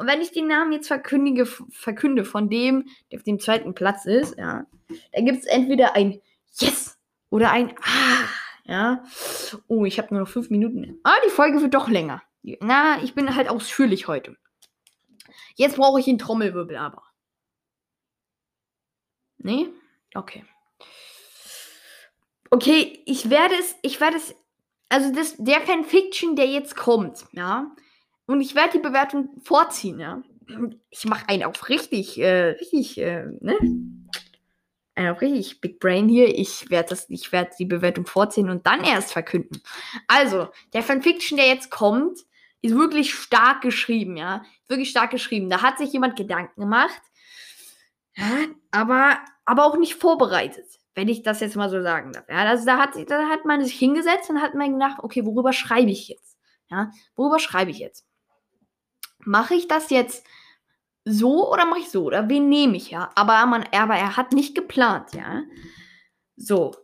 Und 0.00 0.06
wenn 0.06 0.22
ich 0.22 0.32
den 0.32 0.46
Namen 0.46 0.72
jetzt 0.72 0.86
verkündige, 0.86 1.44
verkünde 1.44 2.24
von 2.24 2.48
dem, 2.48 2.88
der 3.12 3.18
auf 3.18 3.22
dem 3.22 3.38
zweiten 3.38 3.74
Platz 3.74 4.06
ist, 4.06 4.34
ja, 4.38 4.64
dann 5.12 5.26
gibt 5.26 5.40
es 5.40 5.44
entweder 5.44 5.94
ein 5.94 6.22
Yes 6.58 6.98
oder 7.28 7.50
ein 7.50 7.74
Ah, 7.82 8.24
ja. 8.64 9.04
Oh, 9.68 9.84
ich 9.84 9.98
habe 9.98 10.14
nur 10.14 10.22
noch 10.22 10.28
fünf 10.30 10.48
Minuten. 10.48 10.98
Ah, 11.04 11.16
die 11.26 11.28
Folge 11.28 11.60
wird 11.60 11.74
doch 11.74 11.90
länger. 11.90 12.22
Na, 12.60 13.02
ich 13.02 13.14
bin 13.14 13.36
halt 13.36 13.50
ausführlich 13.50 14.08
heute. 14.08 14.38
Jetzt 15.56 15.76
brauche 15.76 16.00
ich 16.00 16.08
einen 16.08 16.16
Trommelwirbel 16.16 16.78
aber. 16.78 17.02
Nee? 19.36 19.68
Okay. 20.14 20.46
Okay, 22.48 23.02
ich 23.04 23.28
werde 23.28 23.54
es, 23.54 23.76
ich 23.82 24.00
werde 24.00 24.16
es, 24.16 24.34
also 24.88 25.14
das, 25.14 25.36
der 25.36 25.60
Fanfiction, 25.60 26.36
der 26.36 26.46
jetzt 26.46 26.74
kommt, 26.74 27.26
ja, 27.32 27.70
und 28.30 28.40
ich 28.40 28.54
werde 28.54 28.74
die 28.74 28.82
Bewertung 28.82 29.30
vorziehen, 29.42 29.98
ja. 29.98 30.22
Ich 30.88 31.04
mache 31.04 31.28
einen 31.28 31.42
auf 31.42 31.68
richtig, 31.68 32.16
äh, 32.20 32.50
richtig, 32.50 32.96
äh, 32.98 33.26
ne? 33.40 33.56
Einen 34.94 35.08
auf 35.10 35.20
richtig 35.20 35.60
Big 35.60 35.80
Brain 35.80 36.08
hier. 36.08 36.28
Ich 36.38 36.70
werde 36.70 36.90
das, 36.90 37.08
die 37.08 37.64
Bewertung 37.64 38.06
vorziehen 38.06 38.48
und 38.48 38.66
dann 38.68 38.84
erst 38.84 39.12
verkünden. 39.12 39.60
Also, 40.06 40.48
der 40.72 40.84
Fanfiction, 40.84 41.38
der 41.38 41.48
jetzt 41.48 41.72
kommt, 41.72 42.20
ist 42.62 42.76
wirklich 42.76 43.12
stark 43.14 43.62
geschrieben, 43.62 44.16
ja. 44.16 44.44
Wirklich 44.68 44.90
stark 44.90 45.10
geschrieben. 45.10 45.50
Da 45.50 45.62
hat 45.62 45.78
sich 45.78 45.92
jemand 45.92 46.14
Gedanken 46.14 46.60
gemacht. 46.60 47.02
Aber, 48.70 49.18
aber 49.44 49.64
auch 49.64 49.76
nicht 49.76 49.96
vorbereitet, 49.96 50.66
wenn 50.94 51.08
ich 51.08 51.24
das 51.24 51.40
jetzt 51.40 51.56
mal 51.56 51.68
so 51.68 51.82
sagen 51.82 52.12
darf. 52.12 52.28
Ja, 52.28 52.36
also 52.44 52.64
da 52.64 52.78
hat, 52.78 52.90
da 53.10 53.28
hat 53.28 53.44
man 53.44 53.64
sich 53.64 53.76
hingesetzt 53.76 54.30
und 54.30 54.40
hat 54.40 54.54
man 54.54 54.74
gedacht, 54.74 54.98
okay, 55.02 55.24
worüber 55.26 55.52
schreibe 55.52 55.90
ich 55.90 56.06
jetzt? 56.06 56.38
Ja, 56.70 56.92
worüber 57.16 57.40
schreibe 57.40 57.72
ich 57.72 57.80
jetzt? 57.80 58.06
Mache 59.24 59.54
ich 59.54 59.68
das 59.68 59.90
jetzt 59.90 60.26
so 61.04 61.50
oder 61.50 61.66
mache 61.66 61.80
ich 61.80 61.90
so? 61.90 62.04
Oder 62.04 62.28
wen 62.28 62.48
nehme 62.48 62.76
ich 62.76 62.90
ja? 62.90 63.10
Aber, 63.14 63.44
man, 63.46 63.64
aber 63.72 63.94
er 63.94 64.16
hat 64.16 64.32
nicht 64.32 64.54
geplant, 64.54 65.14
ja. 65.14 65.42
So. 66.36 66.74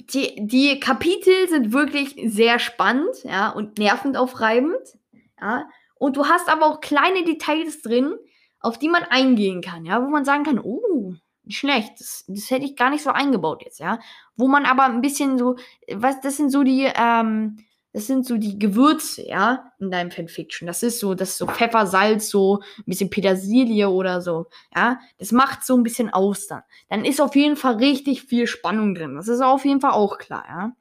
Die, 0.00 0.46
die 0.46 0.80
Kapitel 0.80 1.48
sind 1.48 1.72
wirklich 1.72 2.16
sehr 2.24 2.58
spannend, 2.58 3.24
ja, 3.24 3.50
und 3.50 3.78
nervenaufreibend, 3.78 4.98
ja. 5.40 5.68
Und 5.96 6.16
du 6.16 6.26
hast 6.26 6.48
aber 6.48 6.66
auch 6.66 6.80
kleine 6.80 7.24
Details 7.24 7.82
drin, 7.82 8.14
auf 8.60 8.78
die 8.78 8.88
man 8.88 9.04
eingehen 9.04 9.60
kann, 9.60 9.84
ja, 9.84 10.02
wo 10.02 10.08
man 10.08 10.24
sagen 10.24 10.44
kann, 10.44 10.60
oh, 10.60 11.14
schlecht, 11.48 12.00
das, 12.00 12.24
das 12.28 12.50
hätte 12.50 12.64
ich 12.64 12.76
gar 12.76 12.90
nicht 12.90 13.02
so 13.02 13.10
eingebaut 13.10 13.62
jetzt, 13.64 13.80
ja. 13.80 13.98
Wo 14.36 14.48
man 14.48 14.64
aber 14.64 14.84
ein 14.84 15.00
bisschen 15.00 15.38
so, 15.38 15.56
was, 15.92 16.20
das 16.20 16.36
sind 16.36 16.50
so 16.50 16.62
die, 16.62 16.90
ähm, 16.94 17.58
das 17.98 18.06
sind 18.06 18.24
so 18.24 18.36
die 18.36 18.60
Gewürze, 18.60 19.26
ja, 19.26 19.72
in 19.80 19.90
deinem 19.90 20.12
Fanfiction. 20.12 20.68
Das 20.68 20.84
ist 20.84 21.00
so, 21.00 21.14
das 21.14 21.30
ist 21.30 21.38
so 21.38 21.48
Pfeffer, 21.48 21.84
Salz, 21.84 22.30
so 22.30 22.60
ein 22.78 22.84
bisschen 22.86 23.10
Petersilie 23.10 23.90
oder 23.90 24.20
so, 24.20 24.46
ja. 24.72 25.00
Das 25.18 25.32
macht 25.32 25.64
so 25.64 25.76
ein 25.76 25.82
bisschen 25.82 26.08
aus 26.08 26.46
dann. 26.46 26.62
Dann 26.88 27.04
ist 27.04 27.20
auf 27.20 27.34
jeden 27.34 27.56
Fall 27.56 27.74
richtig 27.74 28.22
viel 28.22 28.46
Spannung 28.46 28.94
drin. 28.94 29.16
Das 29.16 29.26
ist 29.26 29.40
auf 29.40 29.64
jeden 29.64 29.80
Fall 29.80 29.90
auch 29.90 30.18
klar, 30.18 30.44
ja. 30.48 30.72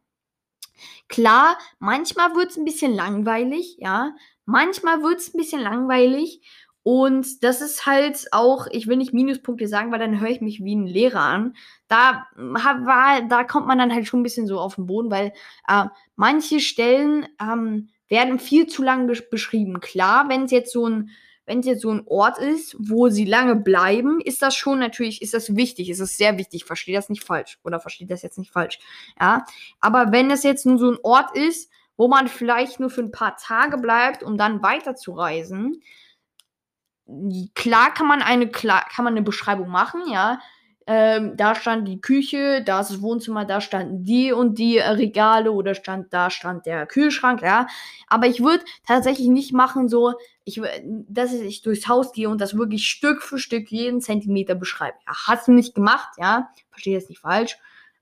Klar, 1.07 1.57
manchmal 1.79 2.35
wird 2.35 2.51
es 2.51 2.57
ein 2.57 2.65
bisschen 2.65 2.93
langweilig, 2.93 3.77
ja. 3.79 4.13
Manchmal 4.45 5.01
wird 5.01 5.17
es 5.17 5.33
ein 5.33 5.37
bisschen 5.37 5.61
langweilig 5.61 6.41
und 6.87 7.43
das 7.43 7.59
ist 7.59 7.85
halt 7.85 8.27
auch, 8.31 8.65
ich 8.71 8.87
will 8.87 8.95
nicht 8.95 9.11
Minuspunkte 9.11 9.67
sagen, 9.67 9.91
weil 9.91 9.99
dann 9.99 10.21
höre 10.21 10.29
ich 10.29 10.39
mich 10.39 10.63
wie 10.63 10.73
ein 10.73 10.87
Lehrer 10.87 11.19
an. 11.19 11.53
Da, 11.89 12.27
war, 12.37 13.23
da 13.27 13.43
kommt 13.43 13.67
man 13.67 13.77
dann 13.77 13.93
halt 13.93 14.07
schon 14.07 14.21
ein 14.21 14.23
bisschen 14.23 14.47
so 14.47 14.57
auf 14.57 14.75
den 14.75 14.85
Boden, 14.85 15.11
weil 15.11 15.33
äh, 15.67 15.83
manche 16.15 16.61
Stellen 16.61 17.27
ähm, 17.41 17.89
werden 18.07 18.39
viel 18.39 18.67
zu 18.67 18.83
lang 18.83 19.13
beschrieben. 19.29 19.81
Klar, 19.81 20.29
wenn 20.29 20.45
es 20.45 20.51
jetzt 20.51 20.71
so 20.71 20.87
ein 20.87 21.09
wenn 21.45 21.59
es 21.59 21.65
jetzt 21.65 21.81
so 21.81 21.91
ein 21.91 22.03
Ort 22.07 22.37
ist, 22.37 22.77
wo 22.79 23.09
sie 23.09 23.25
lange 23.25 23.57
bleiben, 23.57 24.21
ist 24.21 24.41
das 24.41 24.55
schon 24.55 24.79
natürlich, 24.79 25.21
ist 25.21 25.33
das 25.33 25.57
wichtig, 25.57 25.89
ist 25.89 25.99
das 25.99 26.15
sehr 26.15 26.37
wichtig. 26.37 26.63
Verstehe 26.63 26.95
das 26.95 27.09
nicht 27.09 27.25
falsch 27.25 27.59
oder 27.65 27.81
verstehe 27.81 28.07
das 28.07 28.21
jetzt 28.21 28.37
nicht 28.37 28.51
falsch. 28.51 28.79
Ja, 29.19 29.45
aber 29.81 30.13
wenn 30.13 30.31
es 30.31 30.43
jetzt 30.43 30.65
nur 30.65 30.77
so 30.77 30.91
ein 30.91 30.99
Ort 31.03 31.35
ist, 31.35 31.69
wo 31.97 32.07
man 32.07 32.29
vielleicht 32.29 32.79
nur 32.79 32.89
für 32.89 33.01
ein 33.01 33.11
paar 33.11 33.35
Tage 33.35 33.77
bleibt, 33.77 34.23
um 34.23 34.37
dann 34.37 34.61
weiterzureisen, 34.61 35.81
klar 37.55 37.93
kann 37.93 38.07
man 38.07 38.21
eine 38.21 38.47
klar 38.49 38.85
kann 38.89 39.05
man 39.05 39.13
eine 39.13 39.23
Beschreibung 39.23 39.69
machen, 39.69 40.01
ja. 40.11 40.39
Ähm, 40.89 41.35
da 41.35 41.53
stand 41.53 41.85
die 41.85 41.99
Küche, 41.99 42.63
da 42.63 42.79
ist 42.79 42.91
das 42.91 43.01
Wohnzimmer, 43.01 43.43
da 43.43 43.59
standen 43.59 44.05
die 44.05 44.31
und 44.31 44.57
die 44.57 44.77
äh, 44.77 44.87
Regale 44.91 45.51
oder 45.51 45.75
stand 45.75 46.13
da 46.13 46.29
stand 46.29 46.65
der 46.65 46.85
Kühlschrank, 46.85 47.41
ja. 47.41 47.67
Aber 48.07 48.27
ich 48.27 48.41
würde 48.41 48.63
tatsächlich 48.87 49.27
nicht 49.27 49.51
machen 49.51 49.89
so, 49.89 50.13
ich, 50.45 50.61
dass 51.09 51.33
ich 51.33 51.61
durchs 51.61 51.89
Haus 51.89 52.13
gehe 52.13 52.29
und 52.29 52.39
das 52.39 52.57
wirklich 52.57 52.87
Stück 52.87 53.21
für 53.21 53.37
Stück 53.37 53.69
jeden 53.69 53.99
Zentimeter 53.99 54.55
beschreibe. 54.55 54.95
Ja, 55.05 55.13
hast 55.27 55.49
du 55.49 55.51
nicht 55.51 55.75
gemacht, 55.75 56.09
ja. 56.17 56.49
Verstehe 56.71 56.97
das 56.97 57.09
nicht 57.09 57.19
falsch, 57.19 57.57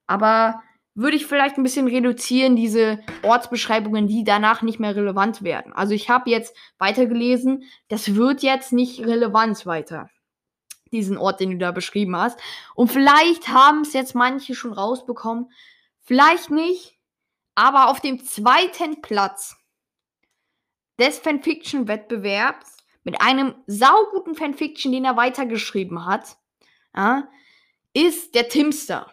aber 0.05 0.61
würde 0.95 1.17
ich 1.17 1.25
vielleicht 1.25 1.58
ein 1.58 1.63
bisschen 1.63 1.88
reduzieren, 1.88 2.55
diese 2.55 2.99
Ortsbeschreibungen, 3.21 4.08
die 4.08 4.23
danach 4.23 4.62
nicht 4.62 4.79
mehr 4.79 4.95
relevant 4.95 5.43
werden. 5.43 5.73
Also 5.73 5.93
ich 5.93 6.10
habe 6.10 6.29
jetzt 6.29 6.55
weitergelesen, 6.77 7.63
das 7.89 8.15
wird 8.15 8.41
jetzt 8.41 8.71
nicht 8.71 9.01
relevant 9.01 9.65
weiter. 9.65 10.10
Diesen 10.91 11.17
Ort, 11.17 11.41
den 11.41 11.51
du 11.51 11.58
da 11.58 11.71
beschrieben 11.71 12.15
hast. 12.15 12.39
Und 12.73 12.89
vielleicht 12.89 13.49
haben 13.49 13.81
es 13.81 13.91
jetzt 13.91 14.15
manche 14.15 14.55
schon 14.55 14.71
rausbekommen. 14.71 15.51
Vielleicht 15.99 16.49
nicht. 16.49 16.97
Aber 17.55 17.89
auf 17.89 17.99
dem 17.99 18.23
zweiten 18.23 19.01
Platz 19.01 19.58
des 20.97 21.19
Fanfiction-Wettbewerbs 21.19 22.77
mit 23.03 23.21
einem 23.21 23.55
sauguten 23.67 24.36
Fanfiction, 24.36 24.93
den 24.93 25.05
er 25.05 25.17
weitergeschrieben 25.17 26.05
hat, 26.05 26.38
ja, 26.95 27.27
ist 27.93 28.36
der 28.36 28.47
Timster. 28.47 29.12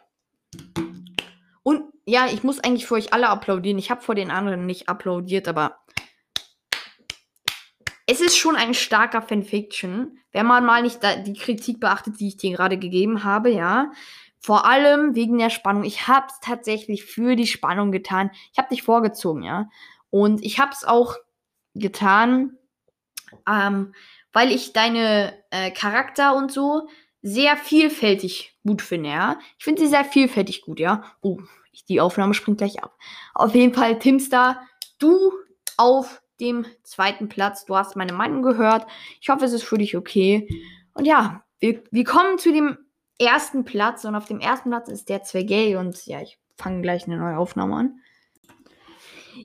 Ja, 2.04 2.26
ich 2.26 2.42
muss 2.42 2.58
eigentlich 2.60 2.86
für 2.86 2.94
euch 2.94 3.12
alle 3.12 3.28
applaudieren. 3.28 3.78
Ich 3.78 3.90
habe 3.90 4.02
vor 4.02 4.14
den 4.14 4.30
anderen 4.30 4.66
nicht 4.66 4.88
applaudiert, 4.88 5.46
aber 5.46 5.78
es 8.06 8.20
ist 8.20 8.36
schon 8.36 8.56
ein 8.56 8.74
starker 8.74 9.22
Fanfiction, 9.22 10.18
wenn 10.32 10.46
man 10.46 10.64
mal 10.64 10.82
nicht 10.82 11.00
die 11.26 11.34
Kritik 11.34 11.78
beachtet, 11.78 12.18
die 12.18 12.28
ich 12.28 12.36
dir 12.36 12.56
gerade 12.56 12.78
gegeben 12.78 13.24
habe, 13.24 13.50
ja. 13.50 13.92
Vor 14.40 14.66
allem 14.66 15.14
wegen 15.14 15.38
der 15.38 15.50
Spannung. 15.50 15.84
Ich 15.84 16.08
habe 16.08 16.26
es 16.28 16.40
tatsächlich 16.40 17.04
für 17.04 17.36
die 17.36 17.46
Spannung 17.46 17.92
getan. 17.92 18.32
Ich 18.52 18.58
habe 18.58 18.68
dich 18.70 18.82
vorgezogen, 18.82 19.44
ja. 19.44 19.68
Und 20.10 20.44
ich 20.44 20.58
habe 20.58 20.72
es 20.72 20.84
auch 20.84 21.16
getan, 21.74 22.58
ähm, 23.48 23.94
weil 24.32 24.50
ich 24.50 24.72
deine 24.72 25.32
äh, 25.50 25.70
Charakter 25.70 26.34
und 26.34 26.50
so 26.50 26.88
sehr 27.22 27.56
vielfältig 27.56 28.58
gut 28.64 28.82
finde, 28.82 29.10
ja. 29.10 29.38
Ich 29.58 29.64
finde 29.64 29.82
sie 29.82 29.88
sehr 29.88 30.04
vielfältig 30.04 30.62
gut, 30.62 30.80
ja. 30.80 31.04
Oh, 31.20 31.38
die 31.88 32.00
Aufnahme 32.00 32.34
springt 32.34 32.58
gleich 32.58 32.82
ab. 32.82 32.96
Auf 33.34 33.54
jeden 33.54 33.74
Fall, 33.74 33.98
Timstar, 33.98 34.62
du 34.98 35.32
auf 35.76 36.22
dem 36.40 36.66
zweiten 36.82 37.28
Platz. 37.28 37.64
Du 37.64 37.76
hast 37.76 37.96
meine 37.96 38.12
Meinung 38.12 38.42
gehört. 38.42 38.86
Ich 39.20 39.28
hoffe, 39.28 39.44
es 39.44 39.52
ist 39.52 39.64
für 39.64 39.78
dich 39.78 39.96
okay. 39.96 40.48
Und 40.94 41.04
ja, 41.04 41.44
wir, 41.60 41.82
wir 41.90 42.04
kommen 42.04 42.38
zu 42.38 42.52
dem 42.52 42.78
ersten 43.18 43.64
Platz 43.64 44.04
und 44.04 44.14
auf 44.14 44.26
dem 44.26 44.40
ersten 44.40 44.70
Platz 44.70 44.88
ist 44.88 45.08
der 45.08 45.22
Zwergay 45.22 45.76
und 45.76 46.06
ja, 46.06 46.20
ich 46.20 46.38
fange 46.56 46.82
gleich 46.82 47.06
eine 47.06 47.18
neue 47.18 47.38
Aufnahme 47.38 47.76
an. 47.76 48.00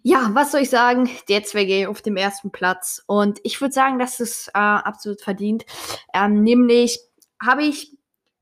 Ja, 0.04 0.32
was 0.34 0.52
soll 0.52 0.62
ich 0.62 0.70
sagen? 0.70 1.10
Der 1.30 1.44
Zwergay 1.44 1.86
auf 1.86 2.02
dem 2.02 2.18
ersten 2.18 2.52
Platz 2.52 3.02
und 3.06 3.40
ich 3.44 3.62
würde 3.62 3.74
sagen, 3.74 4.00
dass 4.00 4.20
es 4.20 4.48
äh, 4.50 4.52
absolut 4.60 5.22
verdient. 5.22 5.66
Ähm, 6.14 6.44
nämlich 6.44 7.00
habe 7.42 7.64
ich 7.64 7.97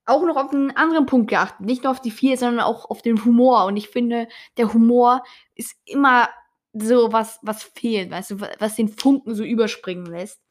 auch 0.05 0.23
noch 0.23 0.35
auf 0.35 0.51
einen 0.51 0.71
anderen 0.71 1.05
Punkt 1.05 1.29
geachtet. 1.29 1.65
Nicht 1.65 1.83
nur 1.83 1.91
auf 1.91 2.01
die 2.01 2.11
vier, 2.11 2.37
sondern 2.37 2.59
auch 2.59 2.89
auf 2.89 3.01
den 3.01 3.23
Humor. 3.25 3.65
Und 3.65 3.77
ich 3.77 3.89
finde, 3.89 4.27
der 4.57 4.73
Humor 4.73 5.23
ist 5.55 5.75
immer 5.85 6.29
so 6.73 7.11
was, 7.11 7.39
was 7.41 7.63
fehlt, 7.63 8.11
weißt 8.11 8.31
du, 8.31 8.41
was 8.59 8.75
den 8.75 8.89
Funken 8.89 9.33
so 9.33 9.43
überspringen 9.43 10.05
lässt. 10.05 10.41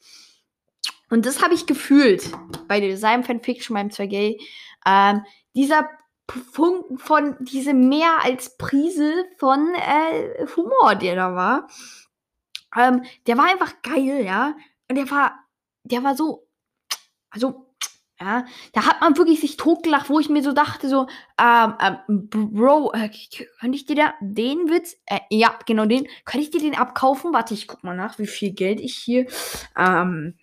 Und 1.10 1.26
das 1.26 1.42
habe 1.42 1.54
ich 1.54 1.66
gefühlt 1.66 2.30
bei 2.66 2.80
Design 2.80 3.24
Fanfiction 3.24 3.74
beim 3.74 3.88
2G. 3.88 4.40
Ähm, 4.86 5.24
dieser 5.54 5.88
Funken 6.28 6.98
von, 6.98 7.36
diese 7.40 7.74
mehr 7.74 8.24
als 8.24 8.56
Prise 8.56 9.26
von 9.36 9.74
äh, 9.74 10.46
Humor, 10.56 10.94
der 10.94 11.14
da 11.16 11.34
war. 11.34 11.68
Ähm, 12.76 13.04
der 13.26 13.36
war 13.36 13.44
einfach 13.44 13.82
geil, 13.82 14.24
ja. 14.24 14.56
Und 14.88 14.96
der 14.96 15.10
war, 15.10 15.38
der 15.84 16.02
war 16.02 16.16
so, 16.16 16.48
also 17.30 17.73
ja, 18.20 18.46
da 18.72 18.87
hat 18.87 19.00
man 19.00 19.16
wirklich 19.16 19.40
sich 19.40 19.57
totgelacht, 19.57 20.09
wo 20.09 20.20
ich 20.20 20.29
mir 20.29 20.42
so 20.42 20.53
dachte, 20.53 20.88
so, 20.88 21.09
ähm, 21.40 21.74
ähm, 21.81 22.29
Bro, 22.29 22.92
äh, 22.92 23.11
könnte 23.59 23.77
ich 23.77 23.87
dir 23.87 23.96
da 23.96 24.14
den 24.20 24.70
Witz, 24.70 24.96
äh, 25.07 25.20
ja, 25.31 25.59
genau 25.66 25.87
den, 25.87 26.07
könnte 26.24 26.44
ich 26.44 26.50
dir 26.50 26.61
den 26.61 26.77
abkaufen? 26.77 27.33
Warte, 27.33 27.55
ich 27.55 27.66
guck 27.66 27.83
mal 27.83 27.96
nach, 27.96 28.18
wie 28.18 28.27
viel 28.27 28.53
Geld 28.53 28.81
ich 28.81 28.96
hier, 28.96 29.27
ähm, 29.77 30.38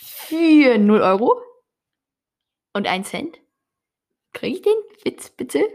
für 0.00 0.78
0 0.78 1.00
Euro 1.00 1.40
und 2.74 2.86
1 2.86 3.08
Cent. 3.08 3.38
Kriege 4.32 4.56
ich 4.56 4.62
den 4.62 4.76
Witz, 5.04 5.30
bitte? 5.30 5.68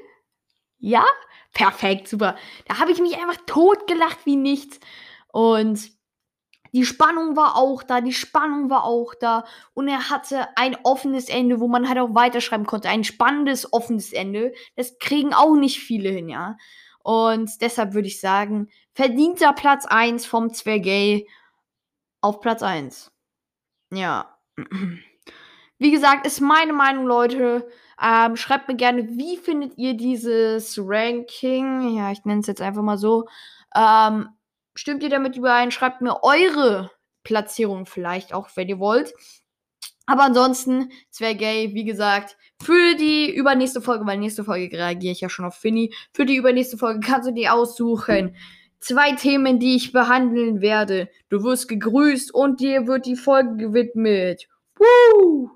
Ja? 0.80 1.06
Perfekt, 1.54 2.08
super. 2.08 2.36
Da 2.68 2.80
habe 2.80 2.92
ich 2.92 3.00
mich 3.00 3.18
einfach 3.18 3.38
totgelacht 3.46 4.26
wie 4.26 4.36
nichts. 4.38 4.80
Und 5.32 5.92
die 6.74 6.86
Spannung 6.86 7.36
war 7.36 7.56
auch 7.56 7.84
da, 7.84 8.02
die 8.02 8.14
Spannung 8.14 8.70
war 8.70 8.84
auch 8.84 9.14
da. 9.14 9.46
Und 9.76 9.88
er 9.88 10.10
hatte 10.10 10.48
ein 10.56 10.76
offenes 10.84 11.30
Ende, 11.30 11.60
wo 11.60 11.68
man 11.68 11.88
halt 11.88 12.00
auch 12.00 12.16
weiterschreiben 12.16 12.66
konnte. 12.66 12.90
Ein 12.90 13.04
spannendes, 13.04 13.72
offenes 13.72 14.12
Ende. 14.12 14.54
Das 14.76 14.98
kriegen 14.98 15.34
auch 15.34 15.56
nicht 15.56 15.80
viele 15.80 16.10
hin, 16.10 16.30
ja. 16.30 16.58
Und 17.04 17.62
deshalb 17.62 17.94
würde 17.94 18.08
ich 18.08 18.20
sagen, 18.20 18.70
verdienter 18.94 19.54
Platz 19.54 19.86
1 19.86 20.26
vom 20.26 20.54
Zwergay 20.54 21.28
auf 22.22 22.40
Platz 22.40 22.64
1. 22.64 23.12
Ja. 23.92 24.36
Wie 25.78 25.92
gesagt, 25.92 26.26
ist 26.26 26.42
meine 26.42 26.74
Meinung, 26.74 27.06
Leute. 27.06 27.68
Ähm, 28.02 28.36
schreibt 28.36 28.68
mir 28.68 28.76
gerne, 28.76 29.08
wie 29.10 29.38
findet 29.38 29.78
ihr 29.78 29.96
dieses 29.96 30.80
Ranking? 30.82 31.96
Ja, 31.96 32.12
ich 32.12 32.24
nenne 32.26 32.42
es 32.42 32.48
jetzt 32.48 32.62
einfach 32.62 32.82
mal 32.82 32.98
so. 32.98 33.28
Ähm, 33.76 34.30
Stimmt 34.76 35.04
ihr 35.04 35.10
damit 35.10 35.36
überein? 35.38 35.72
Schreibt 35.72 36.02
mir 36.02 36.24
eure 36.24 36.92
Platzierung 37.24 37.86
vielleicht 37.86 38.34
auch, 38.34 38.50
wenn 38.56 38.70
ihr 38.70 38.80
wollt. 38.80 39.14
Aber 40.06 40.24
ansonsten, 40.24 40.92
es 41.12 41.22
wäre 41.22 41.36
gay, 41.36 41.74
wie 41.74 41.86
gesagt, 41.86 42.36
für 42.62 42.96
die 42.96 43.34
übernächste 43.34 43.82
Folge, 43.82 44.06
weil 44.06 44.18
nächste 44.18 44.44
Folge 44.44 44.78
reagiere 44.78 45.14
ich 45.14 45.22
ja 45.22 45.30
schon 45.30 45.46
auf 45.46 45.56
Finny. 45.56 45.94
Für 46.14 46.26
die 46.26 46.36
übernächste 46.36 46.78
Folge 46.78 47.00
kannst 47.00 47.30
du 47.30 47.34
dir 47.34 47.54
aussuchen. 47.54 48.36
Zwei 48.80 49.14
Themen, 49.14 49.60
die 49.60 49.78
ich 49.78 49.94
behandeln 49.94 50.60
werde. 50.60 51.10
Du 51.30 51.44
wirst 51.44 51.70
gegrüßt 51.70 52.34
und 52.34 52.60
dir 52.60 52.86
wird 52.86 53.06
die 53.06 53.16
Folge 53.16 53.56
gewidmet. 53.56 54.50
Woo! 54.78 55.52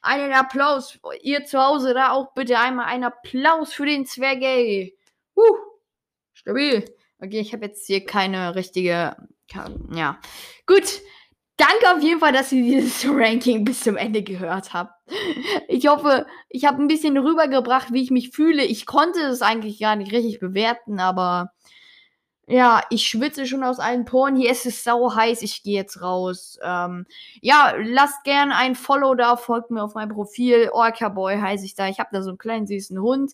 Einen 0.00 0.32
Applaus. 0.32 0.98
Ihr 1.22 1.44
zu 1.44 1.60
Hause 1.60 1.94
da 1.94 2.10
auch 2.10 2.34
bitte 2.34 2.58
einmal 2.58 2.86
einen 2.86 3.04
Applaus 3.04 3.72
für 3.72 3.86
den 3.86 4.04
Zwergay. 4.04 4.96
Woo! 5.36 5.56
Stabil. 6.32 6.84
Okay, 7.22 7.38
ich 7.38 7.52
habe 7.52 7.66
jetzt 7.66 7.86
hier 7.86 8.04
keine 8.04 8.56
richtige. 8.56 9.16
Ja. 9.94 10.18
Gut. 10.66 11.00
Danke 11.58 11.94
auf 11.94 12.02
jeden 12.02 12.18
Fall, 12.18 12.32
dass 12.32 12.50
ihr 12.50 12.62
dieses 12.62 13.04
Ranking 13.08 13.64
bis 13.64 13.80
zum 13.80 13.96
Ende 13.96 14.22
gehört 14.22 14.72
habt. 14.72 14.94
Ich 15.68 15.86
hoffe, 15.86 16.26
ich 16.48 16.64
habe 16.64 16.82
ein 16.82 16.88
bisschen 16.88 17.16
rübergebracht, 17.16 17.92
wie 17.92 18.02
ich 18.02 18.10
mich 18.10 18.30
fühle. 18.30 18.64
Ich 18.64 18.86
konnte 18.86 19.20
es 19.20 19.42
eigentlich 19.42 19.78
gar 19.78 19.94
nicht 19.94 20.10
richtig 20.12 20.40
bewerten, 20.40 20.98
aber 20.98 21.52
ja, 22.48 22.82
ich 22.90 23.06
schwitze 23.06 23.46
schon 23.46 23.62
aus 23.62 23.78
allen 23.78 24.04
Poren. 24.04 24.34
Hier 24.34 24.50
ist 24.50 24.66
es 24.66 24.82
sau 24.82 25.14
heiß. 25.14 25.42
Ich 25.42 25.62
gehe 25.62 25.76
jetzt 25.76 26.02
raus. 26.02 26.58
Ähm, 26.62 27.06
ja, 27.40 27.74
lasst 27.78 28.24
gerne 28.24 28.56
ein 28.56 28.74
Follow 28.74 29.14
da. 29.14 29.36
Folgt 29.36 29.70
mir 29.70 29.84
auf 29.84 29.94
meinem 29.94 30.10
Profil. 30.10 30.70
Orca 30.72 31.08
Boy 31.10 31.38
heiße 31.38 31.64
ich 31.64 31.76
da. 31.76 31.86
Ich 31.86 32.00
habe 32.00 32.10
da 32.12 32.22
so 32.22 32.30
einen 32.30 32.38
kleinen 32.38 32.66
süßen 32.66 33.00
Hund. 33.00 33.32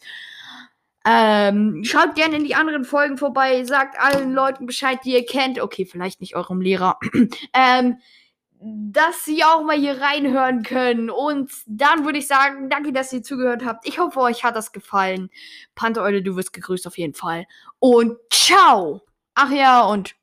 Ähm, 1.11 1.85
schaut 1.85 2.16
gerne 2.16 2.37
in 2.37 2.44
die 2.44 2.55
anderen 2.55 2.85
Folgen 2.85 3.16
vorbei, 3.16 3.64
sagt 3.64 3.99
allen 3.99 4.35
Leuten 4.35 4.66
Bescheid, 4.66 4.99
die 5.05 5.14
ihr 5.14 5.25
kennt. 5.25 5.59
Okay, 5.59 5.87
vielleicht 5.87 6.21
nicht 6.21 6.37
eurem 6.37 6.61
Lehrer. 6.61 6.99
ähm, 7.55 7.97
dass 8.61 9.25
sie 9.25 9.42
auch 9.42 9.62
mal 9.62 9.79
hier 9.79 10.03
reinhören 10.03 10.64
können. 10.64 11.09
Und 11.09 11.51
dann 11.66 12.05
würde 12.05 12.18
ich 12.18 12.27
sagen, 12.27 12.68
danke, 12.68 12.92
dass 12.92 13.12
ihr 13.12 13.23
zugehört 13.23 13.64
habt. 13.64 13.88
Ich 13.88 13.99
hoffe, 13.99 14.21
euch 14.21 14.44
hat 14.44 14.55
das 14.55 14.73
gefallen. 14.73 15.31
Pantereule, 15.75 16.23
du 16.23 16.37
wirst 16.37 16.53
gegrüßt 16.53 16.87
auf 16.87 16.99
jeden 16.99 17.14
Fall. 17.14 17.47
Und 17.79 18.18
ciao! 18.31 19.01
Ach 19.35 19.51
ja, 19.51 19.87
und 19.87 20.14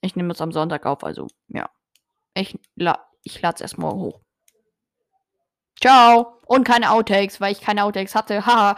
ich 0.00 0.16
nehme 0.16 0.32
es 0.32 0.40
am 0.40 0.50
Sonntag 0.50 0.86
auf, 0.86 1.04
also 1.04 1.28
ja. 1.48 1.70
Ich, 2.34 2.58
la 2.74 2.98
ich 3.22 3.40
lade 3.40 3.56
es 3.56 3.60
erst 3.60 3.78
morgen 3.78 4.00
hoch. 4.00 4.20
Ciao! 5.80 6.40
Und 6.46 6.64
keine 6.64 6.90
Outtakes, 6.90 7.40
weil 7.40 7.52
ich 7.52 7.60
keine 7.60 7.84
Outtakes 7.84 8.16
hatte. 8.16 8.44
Haha. 8.44 8.76